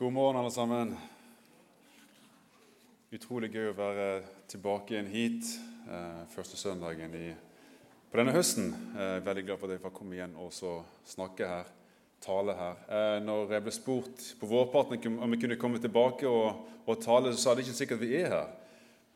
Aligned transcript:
God 0.00 0.12
morgen, 0.12 0.36
alle 0.36 0.50
sammen. 0.50 0.94
Utrolig 3.12 3.50
gøy 3.52 3.66
å 3.68 3.74
være 3.76 4.04
tilbake 4.48 4.94
igjen 4.94 5.10
hit 5.12 5.50
eh, 5.92 6.22
første 6.32 6.56
søndagen 6.56 7.12
i, 7.18 7.26
på 8.08 8.16
denne 8.16 8.32
høsten. 8.32 8.70
Eh, 8.96 9.18
veldig 9.26 9.42
glad 9.44 9.60
for 9.60 9.68
at 9.68 9.76
jeg 9.76 9.82
får 9.82 9.92
komme 9.98 10.16
igjen 10.16 10.38
og 10.40 10.56
snakke 10.56 11.50
her, 11.50 11.68
tale 12.24 12.54
her. 12.56 12.80
Eh, 12.88 13.16
når 13.26 13.52
jeg 13.52 13.66
ble 13.66 13.74
spurt 13.76 14.24
på 14.40 14.48
vårparten 14.48 15.20
om 15.20 15.36
vi 15.36 15.40
kunne 15.42 15.60
komme 15.60 15.82
tilbake 15.84 16.32
og, 16.32 16.80
og 16.86 17.04
tale, 17.04 17.34
så 17.34 17.42
sa 17.42 17.52
det 17.52 17.66
ikke 17.66 17.76
sikkert 17.82 18.00
vi 18.00 18.14
er 18.22 18.32
her. 18.38 18.48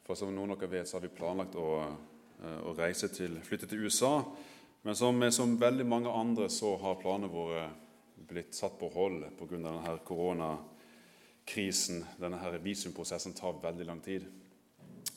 For 0.05 0.21
som 0.21 0.37
noen 0.37 0.53
av 0.53 0.61
dere 0.61 0.75
vet, 0.75 0.93
så 0.93 0.99
har 0.99 1.07
vi 1.07 1.13
planlagt 1.17 1.57
å, 1.57 1.79
eh, 2.43 2.61
å 2.61 2.77
reise 2.77 3.09
til, 3.09 3.41
flytte 3.49 3.71
til 3.73 3.89
USA. 3.89 4.19
Men 4.85 5.01
som, 5.01 5.25
som 5.33 5.57
veldig 5.65 5.89
mange 5.89 6.13
andre 6.13 6.53
så 6.53 6.77
har 6.85 7.01
planene 7.01 7.33
våre 7.33 7.71
blitt 8.29 8.53
satt 8.53 8.77
på 8.77 8.93
hold 8.93 9.25
pga. 9.41 9.57
denne 9.57 10.53
koronakrisen. 11.45 12.05
Denne 12.21 12.39
her 12.39 12.59
visumprosessen 12.59 13.35
tar 13.35 13.61
veldig 13.63 13.87
lang 13.87 14.01
tid. 14.01 14.25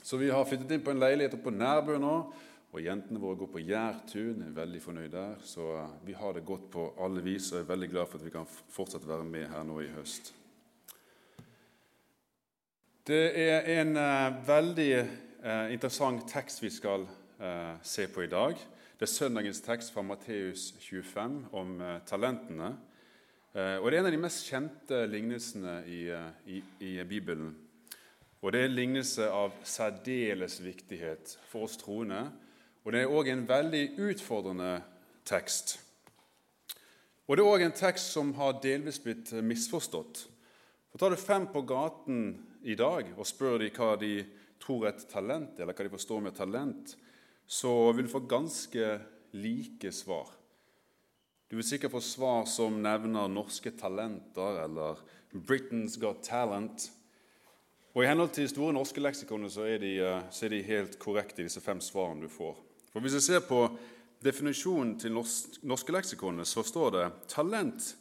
Så 0.04 0.18
vi 0.18 0.30
har 0.30 0.46
flyttet 0.46 0.72
inn 0.72 0.84
på 0.84 0.92
en 0.92 1.00
leilighet 1.00 1.44
på 1.44 1.52
Nærbø 1.52 1.98
nå. 1.98 2.34
Og 2.74 2.82
jentene 2.84 3.20
våre 3.20 3.38
går 3.38 3.48
på 3.48 3.60
Jærtun, 3.64 4.44
er 4.44 4.52
veldig 4.56 4.82
fornøyd 4.82 5.12
der. 5.12 5.38
Så 5.42 5.78
eh, 5.78 5.94
vi 6.06 6.14
har 6.14 6.34
det 6.34 6.46
godt 6.46 6.70
på 6.70 6.94
alle 7.00 7.24
vis 7.24 7.52
og 7.54 7.62
er 7.62 7.70
veldig 7.70 7.90
glad 7.90 8.08
for 8.08 8.20
at 8.20 8.26
vi 8.26 8.30
kan 8.30 8.46
fortsette 8.46 9.08
være 9.08 9.24
med 9.24 9.48
her 9.48 9.64
nå 9.64 9.80
i 9.82 9.94
høst. 9.96 10.34
Det 13.08 13.32
er 13.40 13.64
en 13.80 13.96
uh, 13.96 14.48
veldig 14.48 14.92
uh, 15.00 15.72
interessant 15.72 16.26
tekst 16.28 16.60
vi 16.60 16.70
skal 16.70 17.08
uh, 17.08 17.80
se 17.82 18.08
på 18.12 18.26
i 18.26 18.28
dag. 18.28 18.60
Det 19.00 19.08
er 19.08 19.14
søndagens 19.14 19.62
tekst 19.64 19.94
fra 19.94 20.04
Matteus 20.04 20.74
25 20.84 21.46
om 21.56 21.80
talentene. 22.06 22.74
Eh, 23.58 23.78
og 23.82 23.90
Det 23.90 23.98
er 23.98 24.04
en 24.04 24.08
av 24.12 24.14
de 24.14 24.22
mest 24.22 24.46
kjente 24.46 24.98
lignelsene 25.10 25.80
i, 25.90 26.02
eh, 26.14 26.34
i, 26.46 26.58
i 26.86 27.04
Bibelen. 27.10 27.56
Og 28.42 28.52
Det 28.52 28.60
er 28.62 28.68
en 28.70 28.76
lignelse 28.78 29.30
av 29.34 29.56
særdeles 29.66 30.60
viktighet 30.62 31.34
for 31.50 31.66
oss 31.66 31.78
troende. 31.82 32.28
Og 32.86 32.94
det 32.94 33.02
er 33.02 33.10
òg 33.10 33.32
en 33.32 33.48
veldig 33.50 33.98
utfordrende 33.98 34.84
tekst. 35.26 35.80
Og 37.26 37.36
Det 37.36 37.42
er 37.42 37.50
òg 37.50 37.66
en 37.66 37.80
tekst 37.82 38.14
som 38.14 38.36
har 38.38 38.62
delvis 38.62 39.02
blitt 39.02 39.34
misforstått. 39.42 40.28
For 40.92 41.00
Tar 41.00 41.10
du 41.10 41.18
fem 41.18 41.50
på 41.50 41.66
gaten 41.66 42.38
i 42.62 42.76
dag 42.76 43.10
og 43.18 43.26
spør 43.26 43.58
de 43.58 43.74
hva 43.74 43.96
de 43.98 44.22
tror 44.62 44.86
er 44.86 44.94
et 44.94 45.10
talent, 45.10 45.58
eller 45.58 45.74
hva 45.74 45.84
de 45.84 45.98
forstår 45.98 46.22
med 46.22 46.38
talent, 46.38 46.96
så 47.48 47.92
vil 47.92 48.06
du 48.06 48.14
få 48.14 48.28
ganske 48.30 49.00
like 49.34 49.92
svar. 49.92 50.37
Du 51.48 51.56
vil 51.56 51.64
sikkert 51.64 51.92
få 51.92 52.00
svar 52.00 52.46
som 52.46 52.82
nevner 52.84 53.28
'norske 53.28 53.72
talenter' 53.72 54.64
eller 54.64 54.96
'Britain's 55.34 56.00
Got 56.00 56.30
Talent'. 56.30 56.92
Og 57.94 58.04
I 58.04 58.08
henhold 58.08 58.30
til 58.30 58.50
store 58.50 58.74
norske 58.74 59.02
leksikoner 59.02 59.50
så 59.50 59.62
er, 59.62 59.78
de, 59.78 59.98
eh, 59.98 60.22
så 60.32 60.46
er 60.46 60.50
de 60.50 60.62
helt 60.64 61.00
korrekte, 61.00 61.44
disse 61.44 61.62
fem 61.62 61.82
svarene 61.82 62.22
du 62.22 62.28
får. 62.28 62.58
For 62.94 63.00
Hvis 63.00 63.14
jeg 63.14 63.22
ser 63.22 63.40
på 63.40 63.78
definisjonen 64.24 65.00
til 65.00 65.12
norske 65.64 65.92
leksikoner, 65.92 66.44
så 66.44 66.64
står 66.64 66.90
det 66.90 67.12
'talent' 67.28 67.96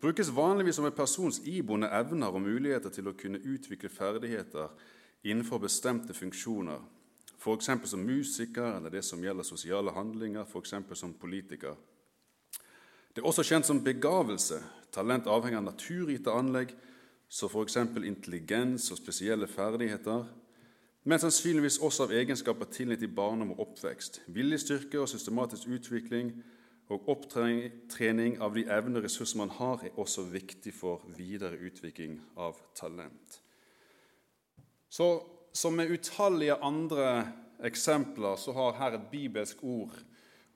brukes 0.00 0.36
vanligvis 0.36 0.74
som 0.74 0.84
en 0.84 0.92
persons 0.92 1.40
iboende 1.44 1.88
evner 1.92 2.26
og 2.26 2.42
muligheter 2.42 2.90
til 2.90 3.08
å 3.08 3.12
kunne 3.12 3.38
utvikle 3.38 3.88
ferdigheter 3.88 4.68
innenfor 5.24 5.58
bestemte 5.58 6.14
funksjoner, 6.14 6.80
f.eks. 7.38 7.70
som 7.84 8.00
musiker 8.00 8.76
eller 8.76 8.90
det 8.90 9.04
som 9.04 9.22
gjelder 9.22 9.42
sosiale 9.42 9.90
handlinger, 9.90 10.44
f.eks. 10.44 10.74
som 10.94 11.14
politiker. 11.14 11.76
Det 13.14 13.22
er 13.22 13.26
også 13.26 13.42
kjent 13.42 13.66
som 13.66 13.82
begavelse. 13.82 14.60
Talent 14.94 15.26
avhenger 15.30 15.58
av 15.58 15.66
naturgitte 15.66 16.30
anlegg, 16.30 16.74
som 17.30 17.50
f.eks. 17.50 17.76
intelligens 18.06 18.90
og 18.90 18.98
spesielle 18.98 19.46
ferdigheter, 19.50 20.24
men 21.04 21.18
sannsynligvis 21.22 21.78
også 21.80 22.04
av 22.04 22.14
egenskaper 22.14 22.68
tilgitt 22.70 23.02
i 23.06 23.10
barndom 23.10 23.54
og 23.54 23.62
oppvekst. 23.64 24.20
Viljestyrke 24.34 25.00
og 25.00 25.08
systematisk 25.08 25.70
utvikling 25.72 26.34
og 26.90 27.06
opptrening 27.08 28.36
av 28.42 28.54
de 28.54 28.66
evner 28.66 29.00
og 29.00 29.06
ressurser 29.06 29.38
man 29.40 29.52
har, 29.56 29.84
er 29.86 29.96
også 29.98 30.26
viktig 30.28 30.74
for 30.74 31.06
videre 31.16 31.56
utvikling 31.56 32.18
av 32.36 32.58
talent. 32.78 33.40
Så 34.90 35.36
Som 35.52 35.74
med 35.74 35.90
utallige 35.90 36.54
andre 36.62 37.26
eksempler 37.66 38.36
så 38.36 38.52
har 38.52 38.76
her 38.78 38.94
et 38.94 39.08
bibelsk 39.10 39.64
ord 39.66 39.96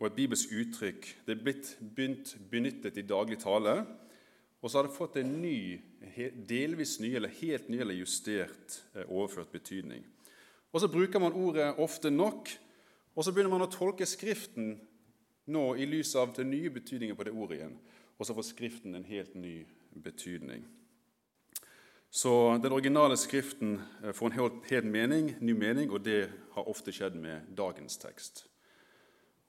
og 0.01 0.09
et 0.09 0.17
bibelsk 0.17 0.53
uttrykk. 0.53 1.11
Det 1.27 1.35
er 1.35 1.45
blitt 1.45 1.75
begynt 1.81 2.35
benyttet 2.51 2.99
i 2.99 3.07
daglig 3.07 3.39
tale. 3.43 3.79
Og 4.65 4.71
så 4.71 4.79
har 4.79 4.89
det 4.89 4.97
fått 4.97 5.19
en 5.21 5.35
ny, 5.43 5.77
delvis 6.49 6.97
ny 7.03 7.13
eller 7.19 7.33
helt 7.43 7.69
ny 7.69 7.83
eller 7.85 7.99
justert 7.99 8.79
eh, 8.95 9.05
overført 9.05 9.53
betydning. 9.53 10.05
Og 10.73 10.81
så 10.81 10.89
bruker 10.89 11.21
man 11.23 11.37
ordet 11.37 11.75
ofte 11.79 12.11
nok, 12.11 12.49
og 13.15 13.25
så 13.25 13.31
begynner 13.31 13.53
man 13.53 13.67
å 13.67 13.71
tolke 13.71 14.09
Skriften 14.09 14.73
nå 15.53 15.65
i 15.77 15.85
lys 15.87 16.15
av 16.17 16.33
den 16.35 16.49
nye 16.51 16.73
betydningen 16.73 17.17
på 17.17 17.29
det 17.29 17.35
ordet 17.37 17.59
igjen. 17.59 17.77
Og 18.17 18.27
så 18.27 18.35
får 18.35 18.49
Skriften 18.49 18.97
en 18.97 19.05
helt 19.07 19.37
ny 19.37 19.61
betydning. 20.03 20.65
Så 22.15 22.33
den 22.63 22.73
originale 22.73 23.21
Skriften 23.21 23.77
eh, 24.03 24.17
får 24.17 24.31
en 24.31 24.39
helt, 24.39 24.59
helt 24.71 24.89
mening, 24.89 25.33
ny 25.45 25.53
mening, 25.53 25.93
og 25.93 26.03
det 26.09 26.25
har 26.57 26.73
ofte 26.73 26.95
skjedd 26.95 27.21
med 27.21 27.53
dagens 27.53 28.01
tekst. 28.01 28.47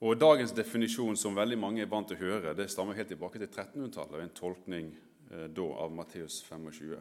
Og 0.04 0.18
Dagens 0.20 0.52
definisjon, 0.52 1.16
som 1.16 1.36
veldig 1.36 1.56
mange 1.56 1.80
er 1.80 1.88
vant 1.88 2.10
til 2.10 2.18
å 2.18 2.26
høre, 2.26 2.52
det 2.52 2.68
stammer 2.68 2.98
helt 2.98 3.08
tilbake 3.08 3.40
til 3.40 3.48
1300-tallet, 3.48 4.18
en 4.20 4.34
tolkning 4.36 4.90
eh, 5.30 5.46
da 5.56 5.68
av 5.80 5.94
Matteus 5.96 6.42
25. 6.44 6.98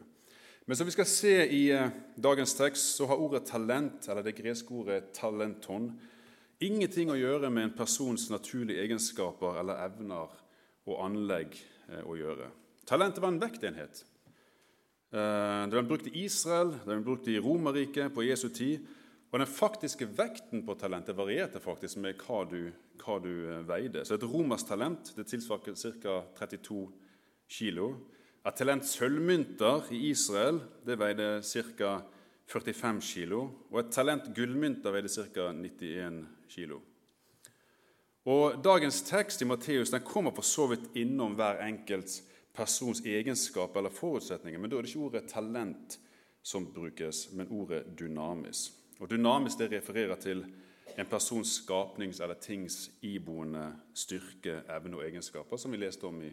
Men 0.65 0.79
som 0.79 0.87
vi 0.87 0.93
skal 0.95 1.09
se 1.09 1.33
i 1.43 1.59
eh, 1.75 1.91
dagens 2.15 2.55
tekst, 2.55 2.95
så 2.95 3.09
har 3.11 3.19
ordet 3.19 3.43
talent, 3.49 4.07
eller 4.07 4.23
det 4.23 4.37
greske 4.37 4.71
ordet 4.71 5.11
talenton, 5.17 5.91
ingenting 6.63 7.11
å 7.11 7.19
gjøre 7.19 7.51
med 7.51 7.67
en 7.67 7.75
persons 7.75 8.29
naturlige 8.31 8.87
egenskaper 8.87 9.59
eller 9.59 9.83
evner 9.89 10.31
og 10.87 11.03
anlegg 11.03 11.59
eh, 11.91 11.99
å 11.99 12.15
gjøre. 12.15 12.47
Talentet 12.87 13.19
var 13.19 13.35
en 13.35 13.43
vektenhet. 13.43 14.05
Eh, 15.11 15.63
det 15.67 15.81
var 15.81 15.89
brukt 15.91 16.07
i 16.07 16.23
Israel, 16.23 16.77
det 16.79 16.93
var 16.93 17.03
brukt 17.11 17.27
i 17.27 17.41
Romerriket 17.43 18.15
på 18.15 18.23
Jesu 18.23 18.47
tid. 18.55 18.87
Og 19.31 19.39
den 19.41 19.49
faktiske 19.49 20.07
vekten 20.15 20.63
på 20.65 20.75
talentet 20.79 21.17
varierte 21.17 21.59
faktisk 21.59 21.99
med 22.03 22.19
hva 22.23 22.43
du, 22.49 22.59
hva 23.01 23.17
du 23.23 23.31
eh, 23.33 23.63
veide. 23.67 24.05
Så 24.05 24.15
et 24.15 24.27
romersk 24.27 24.69
talent 24.69 25.13
det 25.17 25.27
tilsvarer 25.29 25.75
ca. 25.75 26.19
32 26.37 26.81
kilo. 27.51 27.89
Et 28.45 28.55
talent 28.55 28.85
sølvmynter 28.85 29.89
i 29.95 30.05
Israel 30.11 30.61
det 30.85 30.99
veide 31.01 31.39
ca. 31.43 31.97
45 32.47 33.01
kilo. 33.01 33.41
Og 33.73 33.81
et 33.81 33.91
talent 33.91 34.29
gullmynter 34.35 34.93
veide 34.93 35.09
ca. 35.09 35.49
91 35.51 36.21
kilo. 36.49 36.79
Og 38.25 38.61
Dagens 38.63 39.03
tekst 39.05 39.41
i 39.41 39.49
Matteus 39.49 39.91
den 39.93 40.05
kommer 40.05 40.33
for 40.33 40.45
så 40.45 40.69
vidt 40.71 40.95
innom 40.97 41.35
hver 41.37 41.59
enkelt 41.65 42.21
persons 42.55 43.03
egenskap 43.05 43.75
eller 43.77 43.93
forutsetninger, 43.93 44.59
men 44.59 44.71
da 44.71 44.77
er 44.77 44.85
det 44.85 44.93
ikke 44.93 45.05
ordet 45.09 45.27
talent 45.29 45.97
som 46.45 46.65
brukes, 46.73 47.27
men 47.33 47.51
ordet 47.51 47.83
dynamis. 47.99 48.69
Og 48.99 49.09
Dynamisk 49.11 49.59
det 49.59 49.71
refererer 49.71 50.15
til 50.15 50.45
en 50.97 51.05
persons 51.05 51.57
skapnings- 51.59 52.21
eller 52.23 52.35
tings 52.39 52.91
iboende 53.01 53.73
styrke, 53.93 54.61
evne 54.77 54.97
og 54.97 55.07
egenskaper, 55.07 55.57
som 55.57 55.71
vi 55.71 55.81
leste 55.81 56.07
om 56.07 56.21
i, 56.23 56.31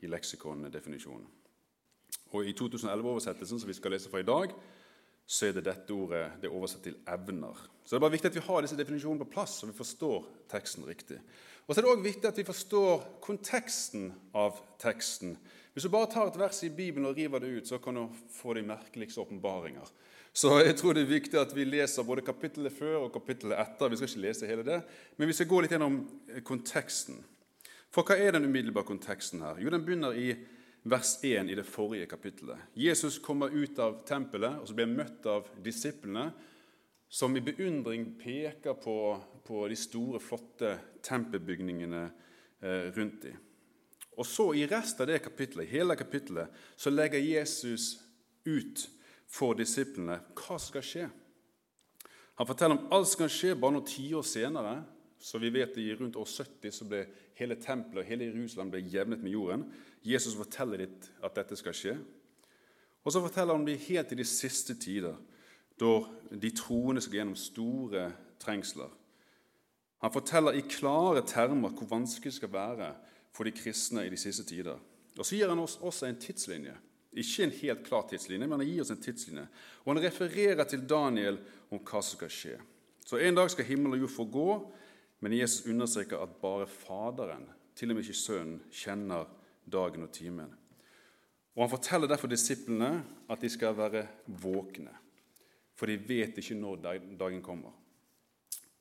i 0.00 0.10
leksikondefinisjonen. 0.10 1.26
Og 2.32 2.46
I 2.48 2.52
2011-oversettelsen 2.56 3.60
som 3.60 3.68
vi 3.68 3.76
skal 3.76 3.94
lese 3.94 4.10
fra 4.10 4.20
i 4.20 4.28
dag, 4.28 4.52
så 5.26 5.46
er 5.46 5.56
det 5.56 5.64
dette 5.64 5.94
ordet 5.94 6.24
det 6.42 6.48
er 6.48 6.54
oversatt 6.54 6.84
til 6.84 6.98
evner. 7.08 7.56
Så 7.84 7.94
det 7.94 7.98
er 7.98 8.04
bare 8.04 8.14
viktig 8.16 8.30
at 8.32 8.36
vi 8.36 8.44
har 8.46 8.64
disse 8.64 8.76
definisjonene 8.76 9.24
på 9.24 9.32
plass, 9.32 9.58
så 9.60 9.68
vi 9.68 9.76
forstår 9.76 10.26
teksten 10.50 10.86
riktig. 10.88 11.18
Og 11.66 11.74
så 11.74 11.80
er 11.80 11.84
det 11.84 11.92
også 11.92 12.04
viktig 12.04 12.28
at 12.28 12.38
vi 12.40 12.44
forstår 12.48 13.04
konteksten 13.22 14.08
av 14.34 14.58
teksten. 14.82 15.36
Hvis 15.72 15.86
du 15.86 15.92
bare 15.92 16.10
tar 16.10 16.28
et 16.28 16.38
vers 16.40 16.62
i 16.66 16.72
Bibelen 16.74 17.06
og 17.08 17.16
river 17.16 17.40
det 17.40 17.52
ut, 17.56 17.68
så 17.68 17.78
kan 17.78 17.96
du 17.96 18.08
få 18.34 18.56
de 18.58 18.64
merkeligste 18.66 19.22
åpenbaringer. 19.22 19.88
Så 20.32 20.54
jeg 20.62 20.78
tror 20.80 20.96
det 20.96 21.02
er 21.04 21.10
viktig 21.12 21.36
at 21.36 21.50
vi 21.52 21.66
leser 21.68 22.06
både 22.08 22.24
kapittelet 22.24 22.72
før 22.72 23.02
og 23.04 23.12
kapittelet 23.12 23.58
etter. 23.60 23.90
Vi 23.92 23.98
skal 24.00 24.08
ikke 24.08 24.24
lese 24.24 24.48
hele 24.48 24.64
det, 24.64 24.78
men 25.18 25.28
vi 25.28 25.36
skal 25.36 25.50
gå 25.50 25.60
litt 25.60 25.74
gjennom 25.74 25.98
eh, 26.32 26.40
konteksten. 26.46 27.18
For 27.92 28.08
hva 28.08 28.16
er 28.16 28.32
den 28.32 28.48
umiddelbare 28.48 28.88
konteksten 28.88 29.44
her? 29.44 29.60
Jo, 29.60 29.68
Den 29.68 29.84
begynner 29.84 30.16
i 30.16 30.30
vers 30.88 31.18
1 31.22 31.52
i 31.52 31.58
det 31.58 31.66
forrige 31.68 32.08
kapittelet. 32.08 32.64
Jesus 32.74 33.18
kommer 33.20 33.52
ut 33.52 33.78
av 33.78 34.00
tempelet 34.08 34.56
og 34.62 34.66
så 34.68 34.74
blir 34.78 34.88
han 34.88 34.96
møtt 34.96 35.28
av 35.28 35.52
disiplene, 35.62 36.30
som 37.12 37.36
i 37.36 37.44
beundring 37.44 38.06
peker 38.16 38.72
på, 38.80 38.96
på 39.44 39.66
de 39.68 39.76
store, 39.76 40.16
flotte 40.16 40.72
tempelbygningene 41.04 42.06
eh, 42.08 42.88
rundt 42.96 43.26
dem. 43.26 43.36
Og 44.16 44.24
så 44.28 44.48
I 44.56 44.64
resten 44.68 45.04
av 45.04 45.12
det 45.12 45.20
kapittelet, 45.24 45.68
hele 45.68 45.96
kapittelet 45.96 46.48
så 46.76 46.88
legger 46.92 47.20
Jesus 47.20 47.98
ut 48.48 48.88
for 49.32 49.56
disiplene 49.56 50.18
hva 50.36 50.58
skal 50.60 50.84
skje. 50.84 51.08
Han 52.40 52.48
forteller 52.48 52.76
om 52.76 52.92
alt 52.92 53.08
som 53.08 53.22
kan 53.22 53.32
skje 53.32 53.54
bare 53.56 53.76
noen 53.76 53.88
tiår 53.88 54.26
senere. 54.26 54.76
Så 55.22 55.38
vi 55.38 55.52
vet 55.54 55.76
I 55.78 55.92
rundt 55.94 56.16
år 56.18 56.26
70 56.26 56.74
så 56.74 56.86
ble 56.88 57.04
hele 57.38 57.54
tempelet 57.62 58.02
og 58.02 58.08
hele 58.08 58.26
Jerusalem 58.26 58.72
ble 58.72 58.82
jevnet 58.90 59.22
med 59.22 59.36
jorden. 59.36 59.68
Jesus 60.02 60.34
forteller 60.34 60.82
litt 60.82 61.06
at 61.22 61.36
dette 61.38 61.56
skal 61.58 61.76
skje. 61.76 61.94
Og 63.02 63.14
så 63.14 63.22
forteller 63.22 63.54
han 63.54 63.62
om 63.62 63.66
det 63.66 63.78
helt 63.86 64.12
i 64.12 64.18
de 64.18 64.26
siste 64.26 64.74
tider, 64.78 65.14
da 65.78 65.92
de 66.30 66.50
troende 66.54 67.02
skal 67.02 67.20
gjennom 67.20 67.38
store 67.38 68.08
trengsler. 68.42 68.90
Han 70.02 70.14
forteller 70.14 70.58
i 70.58 70.64
klare 70.66 71.22
termer 71.26 71.70
hvor 71.70 71.90
vanskelig 71.90 72.32
det 72.32 72.40
skal 72.40 72.52
være 72.52 72.90
for 73.32 73.46
de 73.46 73.54
kristne 73.54 74.06
i 74.06 74.10
de 74.10 74.18
siste 74.18 74.44
tider. 74.46 74.78
Og 75.18 75.26
Så 75.26 75.36
gir 75.36 75.48
han 75.48 75.62
oss 75.62 75.78
også 75.78 76.08
en 76.08 76.18
tidslinje. 76.18 76.74
Ikke 77.12 77.44
en 77.44 77.56
helt 77.58 77.82
klar 77.84 78.06
tidslinje, 78.08 78.46
men 78.48 78.62
han 78.62 78.68
gir 78.68 78.84
oss 78.84 78.92
en 78.94 79.00
tidslinje. 79.02 79.44
Og 79.84 79.90
han 79.92 80.04
refererer 80.04 80.64
til 80.68 80.86
Daniel 80.88 81.40
om 81.70 81.80
hva 81.80 82.00
som 82.00 82.16
skal 82.16 82.32
skje. 82.32 82.54
Så 83.04 83.18
En 83.20 83.36
dag 83.36 83.50
skal 83.50 83.68
himmel 83.68 83.96
og 83.96 84.04
jord 84.04 84.14
få 84.14 84.24
gå, 84.24 84.48
men 85.20 85.36
Jesus 85.36 85.66
understreker 85.66 86.22
at 86.22 86.40
bare 86.40 86.66
Faderen, 86.66 87.44
til 87.76 87.90
og 87.90 87.96
med 87.96 88.04
ikke 88.04 88.16
Sønnen, 88.16 88.62
kjenner 88.72 89.28
dagen 89.68 90.02
og 90.02 90.12
timen. 90.12 90.54
Og 91.54 91.62
Han 91.62 91.70
forteller 91.70 92.08
derfor 92.08 92.28
disiplene 92.28 93.04
at 93.28 93.40
de 93.40 93.48
skal 93.52 93.76
være 93.76 94.06
våkne, 94.26 94.94
for 95.76 95.86
de 95.86 96.00
vet 96.00 96.38
ikke 96.38 96.56
når 96.56 96.80
dagen 97.18 97.42
kommer. 97.42 97.72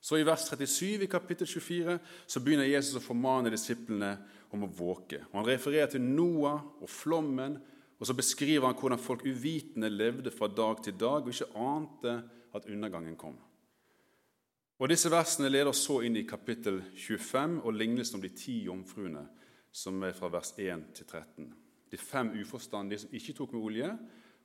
Så 0.02 0.18
I 0.18 0.26
vers 0.26 0.48
37 0.50 1.04
i 1.04 1.10
kapittel 1.10 1.48
24 1.48 2.00
så 2.28 2.42
begynner 2.42 2.66
Jesus 2.66 2.98
å 2.98 3.04
formane 3.04 3.52
disiplene 3.54 4.16
om 4.50 4.64
å 4.66 4.72
våke. 4.72 5.20
Og 5.30 5.36
Han 5.42 5.50
refererer 5.52 5.92
til 5.92 6.02
Noah 6.02 6.64
og 6.82 6.90
flommen, 6.90 7.60
og 8.02 8.08
så 8.08 8.16
beskriver 8.18 8.66
han 8.66 8.78
hvordan 8.80 9.00
folk 9.00 9.22
uvitende 9.30 9.90
levde 9.94 10.32
fra 10.34 10.48
dag 10.50 10.80
til 10.82 10.96
dag 10.98 11.22
og 11.22 11.30
ikke 11.30 11.52
ante 11.54 12.14
at 12.58 12.66
undergangen 12.66 13.16
kom. 13.16 13.36
Og 14.82 14.90
Disse 14.90 15.12
versene 15.14 15.52
leder 15.52 15.76
så 15.78 16.00
inn 16.02 16.18
i 16.18 16.26
kapittel 16.26 16.80
25 16.98 17.60
og 17.62 17.76
lignelsen 17.78 18.18
om 18.18 18.24
de 18.24 18.32
ti 18.34 18.64
jomfruene, 18.66 19.22
som 19.72 20.02
er 20.02 20.16
fra 20.18 20.32
vers 20.34 20.56
1 20.58 20.88
til 20.98 21.06
13. 21.06 21.52
De 21.92 22.00
fem 22.02 22.32
uforstandige 22.42 23.04
som 23.04 23.14
ikke 23.14 23.36
tok 23.38 23.54
med 23.54 23.62
olje, 23.62 23.92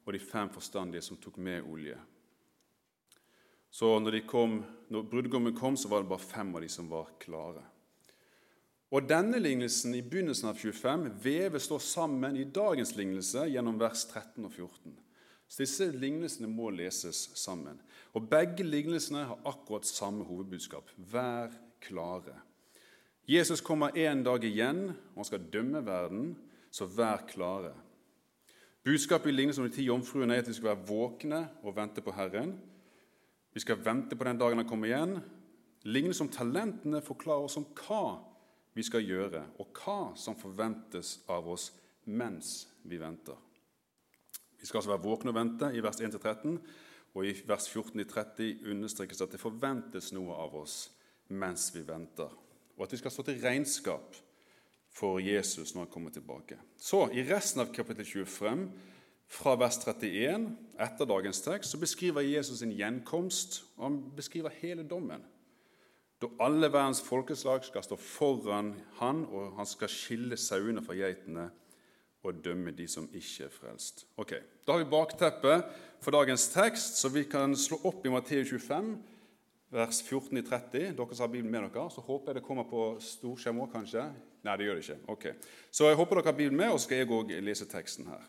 og 0.05 0.13
de 0.13 0.21
fem 0.21 0.53
forstandige 0.53 1.03
som 1.03 1.17
tok 1.17 1.39
med 1.41 1.65
olje. 1.65 1.97
Så 3.73 3.89
når, 3.99 4.21
kom, 4.29 4.61
når 4.93 5.09
brudgommen 5.09 5.57
kom, 5.57 5.77
så 5.77 5.89
var 5.89 6.05
det 6.05 6.13
bare 6.13 6.29
fem 6.29 6.53
av 6.55 6.61
de 6.61 6.69
som 6.69 6.93
var 6.93 7.17
klare. 7.21 7.65
Og 8.95 9.09
Denne 9.09 9.41
lignelsen 9.43 9.97
i 9.99 10.03
begynnelsen 10.05 10.53
av 10.53 10.61
25 10.61 11.09
veves 11.23 11.67
da 11.67 11.79
sammen 11.83 12.37
i 12.39 12.47
dagens 12.47 12.95
lignelse 12.95 13.49
gjennom 13.51 13.81
vers 13.81 14.05
13 14.07 14.45
og 14.47 14.53
14. 14.53 14.95
Så 15.49 15.63
Disse 15.63 15.89
lignelsene 15.91 16.51
må 16.51 16.71
leses 16.71 17.25
sammen. 17.39 17.81
Og 18.15 18.29
Begge 18.31 18.67
lignelsene 18.67 19.25
har 19.27 19.43
akkurat 19.47 19.87
samme 19.87 20.27
hovedbudskap. 20.27 20.91
Vær 20.97 21.51
klare. 21.83 22.37
Jesus 23.27 23.61
kommer 23.61 23.97
en 23.99 24.23
dag 24.23 24.45
igjen, 24.47 24.93
og 25.15 25.19
han 25.19 25.27
skal 25.27 25.49
dømme 25.53 25.83
verden, 25.87 26.37
så 26.71 26.87
vær 26.87 27.27
klare. 27.27 27.73
Budskapet 28.87 29.33
i 29.33 29.35
lignelsen 29.35 29.65
om 29.65 29.71
de 29.71 29.75
ti 29.75 29.89
jomfruene 29.89 30.37
er 30.37 30.45
at 30.45 30.49
vi 30.49 30.55
skal 30.55 30.71
være 30.71 30.87
våkne 30.87 31.41
og 31.67 31.75
vente 31.75 32.05
på 32.07 32.15
Herren. 32.15 32.55
Vi 33.51 33.65
skal 33.65 33.81
vente 33.83 34.15
på 34.15 34.29
den 34.29 34.39
dagen 34.39 34.63
han 34.63 34.69
kommer 34.69 34.87
igjen. 34.87 35.17
Lignelsen 35.83 36.29
om 36.29 36.33
talentene 36.33 37.03
forklarer 37.03 37.49
oss 37.49 37.59
om 37.59 37.67
hva 37.81 38.05
vi 38.77 38.85
skal 38.85 39.07
gjøre, 39.07 39.43
og 39.59 39.73
hva 39.81 40.13
som 40.21 40.37
forventes 40.37 41.23
av 41.33 41.49
oss 41.49 41.71
mens 42.13 42.67
vi 42.85 42.99
venter. 43.01 43.39
Vi 44.61 44.67
skal 44.69 44.83
altså 44.83 44.93
være 44.93 45.05
våkne 45.07 45.33
og 45.33 45.39
vente 45.39 45.71
i 45.73 45.83
vers 45.85 46.01
1-13, 46.01 46.59
og 47.17 47.25
i 47.25 47.33
vers 47.49 47.69
14-30 47.73 48.67
understrekes 48.69 49.23
at 49.25 49.33
det 49.33 49.41
forventes 49.41 50.13
noe 50.13 50.37
av 50.37 50.57
oss 50.61 50.77
mens 51.33 51.71
vi 51.75 51.83
venter, 51.89 52.29
og 52.77 52.85
at 52.85 52.93
vi 52.93 53.01
skal 53.01 53.15
stå 53.15 53.25
til 53.27 53.41
regnskap 53.43 54.19
for 54.97 55.21
Jesus 55.25 55.73
når 55.75 55.87
han 55.87 55.93
kommer 55.93 56.13
tilbake. 56.13 56.59
Så 56.77 57.07
i 57.13 57.25
resten 57.25 57.65
av 57.65 57.73
kapittel 57.75 58.05
25, 58.05 58.67
fra 59.27 59.57
vers 59.59 59.81
31, 59.83 60.51
etter 60.79 61.09
dagens 61.09 61.41
tekst, 61.43 61.73
så 61.73 61.81
beskriver 61.81 62.23
Jesus 62.23 62.61
sin 62.61 62.77
gjenkomst, 62.77 63.63
og 63.77 63.89
han 63.89 63.97
beskriver 64.17 64.55
hele 64.61 64.85
dommen. 64.87 65.25
Da 66.23 66.31
alle 66.41 66.71
verdens 66.73 67.03
folkeslag 67.05 67.65
skal 67.67 67.85
stå 67.85 67.97
foran 68.01 68.73
han, 69.01 69.25
og 69.29 69.57
han 69.59 69.69
skal 69.69 69.93
skille 69.93 70.39
sauene 70.41 70.85
fra 70.85 70.97
geitene 70.97 71.51
og 72.27 72.41
dømme 72.45 72.73
de 72.75 72.87
som 72.91 73.07
ikke 73.15 73.47
er 73.47 73.53
frelst. 73.53 74.07
Ok, 74.17 74.33
Da 74.67 74.73
har 74.73 74.79
vi 74.83 74.91
bakteppet 74.91 75.67
for 76.03 76.11
dagens 76.11 76.49
tekst, 76.49 76.97
så 76.99 77.09
vi 77.09 77.23
kan 77.25 77.55
slå 77.57 77.79
opp 77.85 78.07
i 78.07 78.11
Matteus 78.11 78.49
25, 78.51 78.97
vers 79.71 80.03
14-30. 80.03 80.97
Dere 80.97 81.15
som 81.15 81.23
har 81.23 81.33
Bibelen 81.33 81.53
med 81.53 81.69
dere, 81.69 81.91
så 81.91 82.01
håper 82.01 82.33
jeg 82.33 82.41
det 82.41 82.47
kommer 82.47 82.67
på 82.67 82.97
storskjerm 83.01 83.61
òg, 83.63 83.71
kanskje. 83.73 84.09
Nei, 84.43 84.57
det 84.57 84.67
gjør 84.67 84.81
det 84.81 84.85
ikke. 84.85 84.99
Ok. 85.13 85.29
Så 85.71 85.87
jeg 85.87 86.01
håper 86.01 86.19
dere 86.19 86.33
har 86.33 86.39
Bibelen 86.41 86.59
med, 86.59 86.73
og 86.73 86.81
så 86.81 86.89
skal 86.89 87.03
jeg 87.03 87.13
òg 87.15 87.37
lese 87.45 87.69
teksten 87.71 88.11
her. 88.11 88.27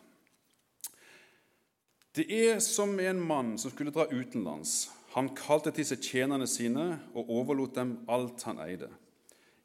Det 2.17 2.25
er 2.33 2.59
som 2.59 2.99
en 2.99 3.19
mann 3.21 3.57
som 3.57 3.71
skulle 3.71 3.93
dra 3.93 4.07
utenlands. 4.09 4.89
Han 5.15 5.31
kalte 5.37 5.71
til 5.71 5.87
seg 5.87 6.03
tjenerne 6.03 6.47
sine 6.49 6.87
og 7.15 7.29
overlot 7.31 7.75
dem 7.77 7.93
alt 8.11 8.43
han 8.47 8.59
eide. 8.63 8.89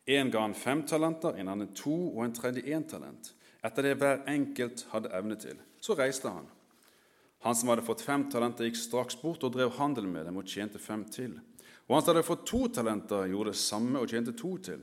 En 0.07 0.31
ga 0.31 0.43
han 0.43 0.55
fem 0.59 0.83
talenter, 0.87 1.37
en 1.39 1.51
annen 1.53 1.71
to 1.79 1.95
og 2.13 2.25
en 2.25 2.35
tredje 2.35 2.65
én 2.67 2.87
talent 2.89 3.35
etter 3.63 3.87
det 3.87 3.99
hver 4.01 4.25
enkelt 4.27 4.87
hadde 4.91 5.13
evne 5.15 5.37
til. 5.39 5.59
Så 5.79 5.95
reiste 5.95 6.31
han. 6.31 6.49
Han 7.47 7.55
som 7.59 7.71
hadde 7.71 7.85
fått 7.87 8.05
fem 8.07 8.25
talenter, 8.31 8.67
gikk 8.67 8.79
straks 8.79 9.19
bort 9.19 9.43
og 9.47 9.55
drev 9.55 9.75
handel 9.79 10.09
med 10.11 10.27
dem 10.27 10.39
og 10.39 10.49
tjente 10.51 10.83
fem 10.83 11.05
til. 11.11 11.37
Og 11.89 11.97
han 11.97 12.03
som 12.03 12.13
hadde 12.13 12.27
fått 12.27 12.45
to 12.47 12.65
talenter, 12.75 13.29
gjorde 13.31 13.55
det 13.55 13.63
samme 13.63 14.03
og 14.03 14.11
tjente 14.11 14.35
to 14.39 14.57
til. 14.63 14.83